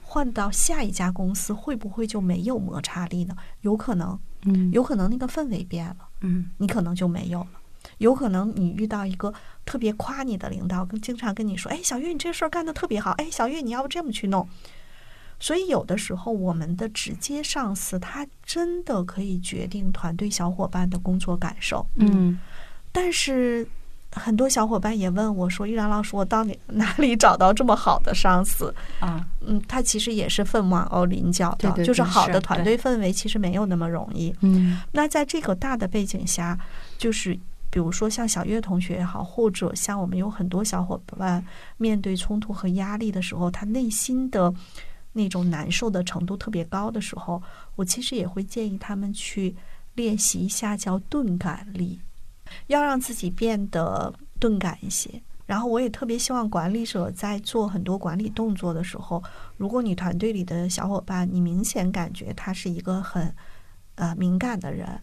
[0.03, 3.35] 换到下一家公司会不会就没有摩擦力呢？
[3.61, 7.47] 有可能，嗯有可能那个氛围变了，嗯你可能就没有了。
[7.99, 9.33] 有可能你遇到一个
[9.65, 14.47] 特别夸你的领导，跟经常跟你说：“哎，小月，你这事儿干得特别好。”哎，小月，你要不这么去弄？
[15.39, 21.85] 所以有的时候，我们的直接上司他真的可以决定团队小伙伴的工作感受。
[21.95, 22.39] 嗯
[22.91, 23.67] 但是
[24.11, 34.33] 很多小伙伴也问我说：“依然老师，我到底哪里找到这么好的上司啊？”嗯，他其实也是凤毛哦麟角的，对对对就是好的团队氛围其实没有那么容易。
[34.39, 36.57] 嗯那在这个大的背景下，
[36.97, 37.37] 就是
[37.69, 44.53] 比如说像小月同学也好，或者像我们有很多小伙伴面对冲突和压力的时候，他内心的
[45.15, 47.41] 那种难受的程度特别高的时候，
[47.75, 49.55] 我其实也会建议他们去
[49.95, 52.01] 练习一下叫钝感力，
[52.67, 55.21] 要让自己变得钝感一些。
[55.45, 59.23] 然后我也特别希望管理者在做很多管理动作的时候，
[59.57, 63.33] 如果你团队里的小伙伴，你明显感觉他是一个很
[63.95, 64.99] 呃敏感的人，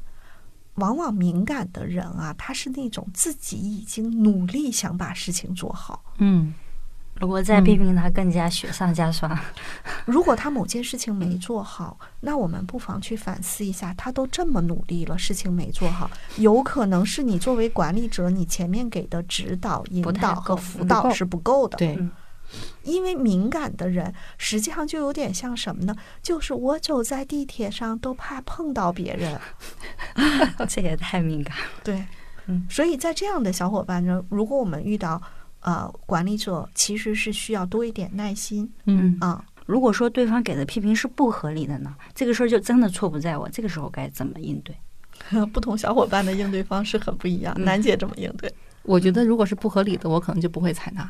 [0.75, 6.05] 往往敏感的人啊，他是那种自己已经努力想把事情做好。
[6.19, 6.53] 嗯
[7.15, 9.39] 如果再批评他，更加雪上加霜。
[10.07, 21.79] 如果他某件事情没做好，那我们不妨去反思一下，他都这么努力了，事情没做好，有可能是你作为管理者，你前面给的指导、引导和辅导是不够的。
[21.79, 22.11] 对嗯
[22.83, 25.97] 因为敏感的人，实际上就有点像什么呢？
[26.21, 29.41] 就是我走在地铁上都怕碰到别人。
[30.69, 31.63] 这也太敏感了。
[31.83, 32.05] 对，
[32.47, 35.23] 嗯所以在这样的小伙伴中，如果我们遇到
[35.63, 39.45] 呃管理者，其实是需要多一点耐心嗯啊。
[39.65, 44.77] 如果说对方给的批评是不合理的呢，这个事儿就真的错不在我，这个时候该怎么应对？
[45.53, 48.53] 不同小伙伴的应对方式很不一样，嗯楠姐怎么应对？
[48.83, 51.09] 我觉得如果是不合理的，我可能就不会采纳，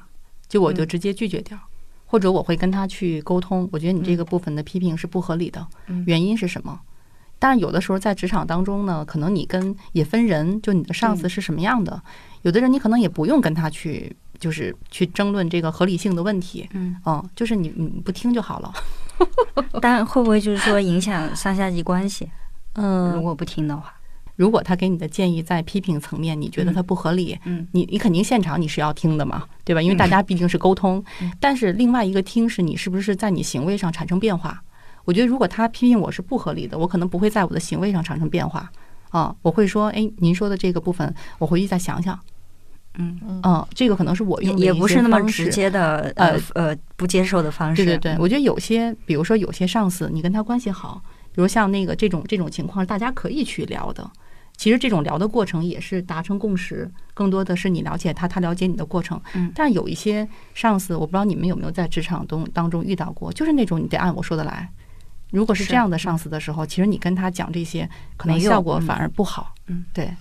[0.48, 1.59] 就我就直接拒绝掉，
[2.07, 3.66] 或者我会跟他去沟通。
[3.72, 6.78] 我觉得你这个部分的批评是不合理的，嗯原因是什么？
[7.38, 12.00] 但是有的时候在职场当中呢，可能你跟也分人，就你的上司是什么样的，
[12.42, 18.72] 有的人你可能也不用跟他去，就是去争论这个合理性的问题，嗯，嗯，就是你你不听就好了
[19.80, 22.28] 但会不会就是说影响上下级关系？
[22.74, 23.95] 嗯，如果不听的话，
[24.34, 29.80] 如果他给你的建议在批评层面，你觉得他不合理，嗯你你肯定现场你是要听的嘛，对吧？
[29.80, 31.03] 因为大家毕竟是沟通。
[31.20, 34.61] 嗯但是另外一个听是你是不是在你行为上产生变化？
[35.05, 38.70] 我觉得如果他批评我是不合理的，我可能不会在我的行为上产生变化
[39.11, 42.18] 啊，我会说，哎，您说的这个部分，我回去再想想。
[42.99, 47.84] 嗯，嗯，这个可能是我也用的也不是那么直接的呃呃不接受的方式。
[47.84, 54.11] 对对对，嗯我觉得有些，比如说有些上司，你跟他关系好，比如像那个这种这种情况，大家可以去聊的。
[54.55, 59.20] 其实这种聊的过程也是达成共识，更多的是你了解他，他了解你的过程。
[59.34, 64.68] 嗯但有一些上司，我不知道你们有没有在职场中当中遇到过，就是那种你得按我说的来。
[65.30, 67.88] 如果是是这样的上司的时候，其实你跟他讲这些，
[68.18, 69.55] 可能效果反而不好。
[69.66, 70.14] 嗯，对，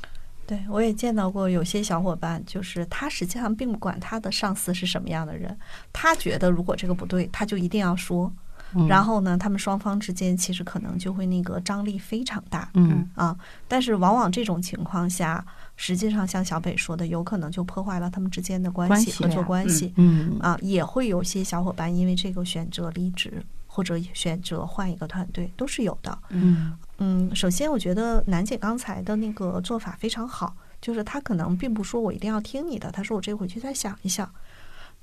[0.51, 5.57] 对，我也见到过有些小伙伴，就是他实际上并不管他的上司是什么样的人，
[5.93, 8.29] 他觉得如果这个不对，他就一定要说。
[8.73, 13.35] 嗯然后呢，他们双方之间其实可能就会那个张力非常大嗯啊。
[13.67, 15.45] 但是往往这种情况下，
[15.75, 20.57] 实际上像小北说的，有可能就破坏了他们之间的关系、关系合作关系嗯啊。
[20.61, 23.43] 也会有些小伙伴因为这个选择离职，
[23.73, 26.19] 或者选择换一个团队，都是有的。
[26.27, 34.29] 嗯嗯，首先我觉得楠姐刚才的那个做法非常好，就是她可能并不说我一定要听你的，她说我这回去再想一想。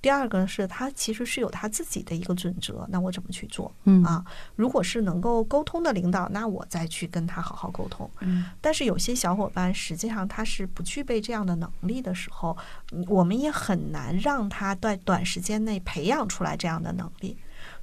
[0.00, 4.24] 第二个是她其实是有她自己的一个准则，那我怎么去做嗯啊？
[4.54, 8.08] 如果是能够沟通的领导，那我再去跟他好好沟通。
[8.20, 12.56] 嗯但是有些小伙伴实际上他是不具备这样的能力的时候，
[12.92, 17.36] 嗯我们也很难让他在短时间内培养出来这样的能力。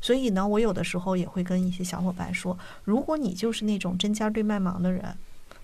[0.05, 5.03] 所以呢，我有的时候也会跟一些小伙伴说，如果你就是那种针尖对麦芒的人，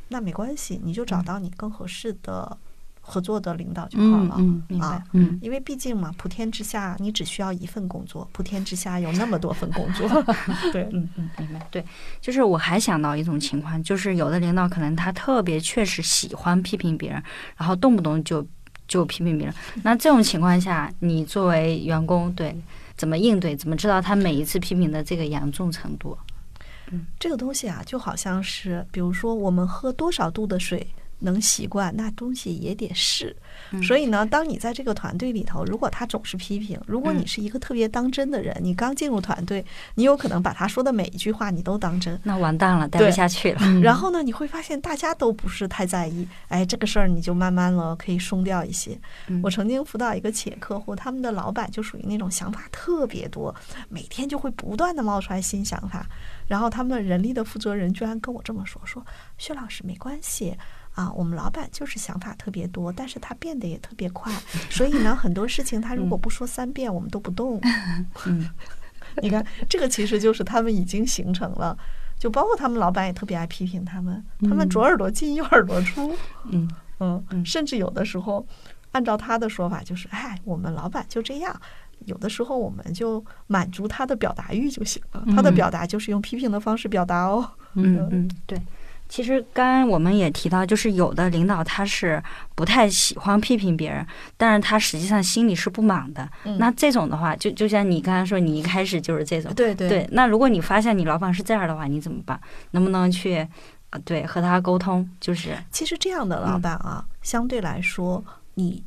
[0.08, 2.58] 那没关系，你就找到你更合适的
[3.02, 4.36] 合作的领导就好了。
[4.40, 5.04] 嗯嗯明白啊。
[5.12, 10.10] 嗯因为毕竟嘛，普天之下你只需要一份工作，普天之下有那么多份工作。
[10.74, 11.68] 对，嗯嗯，明白。
[11.70, 11.86] 对，
[12.20, 17.22] 就是我还想到一种情况，就是有的领导可能他特别确实喜欢批评别人，
[17.58, 18.44] 然后动不动就
[18.88, 19.54] 就批评别人。
[19.84, 22.60] 那这种情况下，你作为员工，对
[23.02, 23.56] 怎么应对？
[23.56, 26.16] 怎么知道他每一次批评的这个严重程度？
[27.20, 30.86] 这个东西啊，就好像是，比如说我们喝多少度的水
[31.18, 33.36] 能习惯，那东西也得试。
[33.72, 39.66] 嗯所以呢，当你在这个团队里头，如果他总是批评，如果你嗯是一个特别当真的人，你刚进入团队，
[39.96, 42.20] 你有可能把他说的每一句话你都当真。
[42.24, 43.60] 那完蛋了，待不下去了。
[43.64, 49.00] 嗯然后呢，你会发现大家都不是太在意，哎，这个事儿你就慢慢了可以松掉一些。
[49.28, 53.54] 嗯我曾经辅导一个企业客户，他们的老板就属于那种想法特别多，
[53.90, 56.06] 每天就会不断的冒出来新想法。
[56.48, 59.06] 然后他们人力的负责人居然跟我这么说：“说
[59.38, 60.54] 薛老师没关系
[60.94, 64.34] 啊，我们老板就是想法特别多，但是他变得也特别快，
[64.70, 67.60] 所以呢，很多事情他如果不说三遍，我们都不动。
[68.28, 68.50] 嗯，
[69.22, 71.78] 你看，这个其实就是他们已经形成了。
[72.20, 76.16] 就包括他们老板也特别爱批评他们，他们嗯左耳朵进右耳朵出，
[76.52, 76.70] 嗯
[77.00, 78.46] 嗯嗯甚至有的时候，
[78.92, 81.60] 按照他的说法就是，哎，我们老板就这样。
[82.06, 87.50] 有的时候我们就满足他的表达欲就行了，他的嗯表达就是用批评的方式表达哦。
[87.74, 88.62] 嗯嗯，对。
[89.12, 92.24] 其实刚刚我们也提到，就是有的领导他是
[92.56, 94.08] 不太喜欢批评别人，
[94.38, 96.26] 但是他实际上心里是不满的。
[96.46, 99.54] 嗯那这种的话，就就像你刚才说，你一开始就是这种。
[99.54, 102.40] 对对对，那如果你发现你老板是这样的话，你怎么办？
[102.72, 103.46] 能不能去，
[103.90, 105.06] 呃，对，和他沟通？
[105.20, 108.82] 就是，其实这样的老板啊，相对来说，你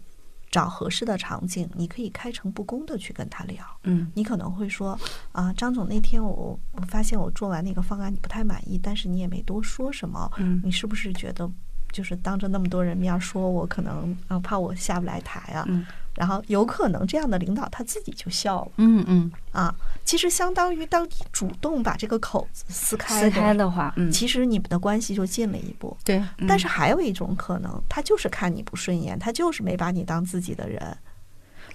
[0.54, 3.56] 找合适的场景，你可以开诚布公的去跟他聊。
[3.82, 4.96] 嗯你可能会说
[5.32, 11.50] 啊，张总，那天我我发现我做完那个方案你不太满意，但是你也没多说什么，嗯你是不是觉得
[11.90, 15.64] 就是当着那么多人面说我可能啊怕我下不来台啊？
[15.66, 15.84] 嗯
[16.16, 19.74] 然后有可能这样的领导他自己就笑了嗯嗯啊。
[20.04, 25.96] 其实相当于当你主动把这个口子撕开撕开的话，嗯，其实你们的关系就近了一步。
[26.04, 30.96] 对，但是还有一种可能，他就是看你不顺眼，他就是没把你当自己的人，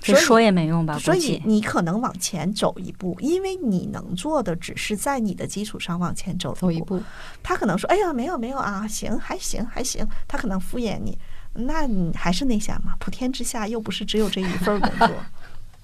[0.01, 0.99] 所以说也没用吧？
[0.99, 7.01] 所以你可能往前走一步，因为你能做的只是在你的基础上往前走走一步，
[7.41, 11.17] 他可能说：“哎呀，没有没有啊，行，还行还行。”他可能敷衍你，
[11.54, 15.10] 那你还是那啥嘛，普天之下又不是只有这一份儿工作。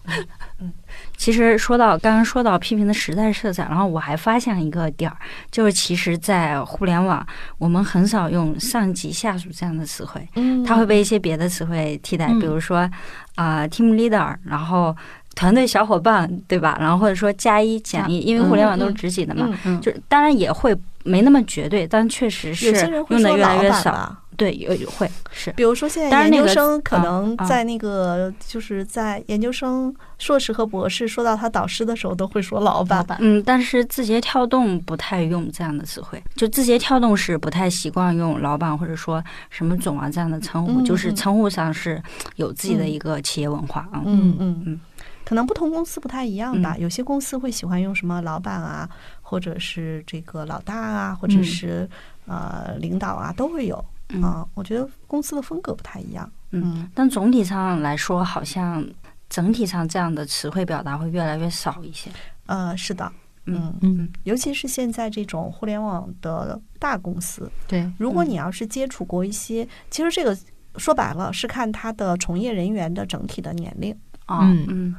[0.60, 0.72] 嗯
[1.18, 5.18] 其实说到刚刚说到批评的时代色彩，然后我还发现一个点儿，
[5.50, 7.26] 就是其实，在互联网，
[7.58, 12.88] 我们很少用上级下属这样的词汇，嗯它会被一些别的词汇替代，嗯比如说
[13.34, 14.96] 啊、team leader，然后
[15.34, 16.78] 团队小伙伴，对吧？
[16.80, 24.16] 然后或者说加一减一，因为互联网都是直级的嘛，嗯，嗯，就当然也会没那么绝对，但确实是有些人会用的说老越来越少。
[24.36, 42.02] 对，有有会是，比如说，现在研究生可啊能啊在那个就是在研究生、硕士和博士说到他导师的时候，都会说老板嗯，但是字节跳动不太用这样的词汇，就字节跳动是不太习惯用老板或者说什么总啊这样的称呼，嗯就是嗯称呼上是
[42.36, 44.02] 有自己的嗯一个企业文化啊。
[44.06, 44.80] 嗯嗯嗯
[45.24, 46.76] 可能不同公司不太一样吧。
[46.78, 48.88] 嗯有些公司会喜欢用什么老板啊，
[49.24, 51.90] 或者是这个老大啊，或者嗯是、
[52.28, 54.48] 呃领导啊，都会有嗯啊。
[54.54, 56.30] 我觉得公司的风格不太一样。
[56.52, 58.86] 嗯，但总体上来说，好像
[59.30, 62.10] 整体上这样的词汇表达会越来越少一些。
[62.46, 63.12] 呃，是的，
[63.46, 70.38] 嗯嗯，嗯，尤其是现在这种互联网的大公司，对，如果你要是接触过一些，其实这个
[70.78, 73.96] 说白了是看他的从业人员的整体的年龄。
[74.28, 74.96] 啊嗯嗯，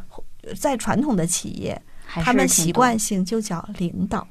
[0.54, 4.26] 在传统的企业，他们习惯性就叫领导。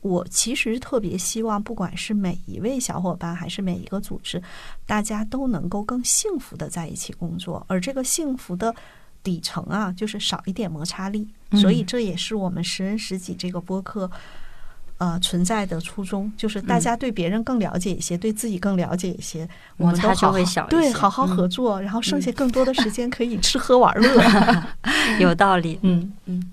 [0.00, 4.42] 我其实特别希望，不管是每一位小伙伴，还是每一个组织，
[4.86, 7.64] 大家都能够更幸福的在一起工作。
[7.68, 8.74] 而这个幸福的
[9.22, 11.28] 底层啊，就是少一点摩擦力。
[11.52, 14.10] 所以嗯这也是我们十人十己这个播客。
[14.98, 19.48] 呃，存在的初衷就是大嗯家对别人更了解一些，对自己更了解一些，
[19.78, 24.22] 我们都好好会小对好好嗯合作，然后剩下更多的时间可以吃喝玩乐。
[25.18, 25.78] 有道理。
[25.80, 26.52] 嗯嗯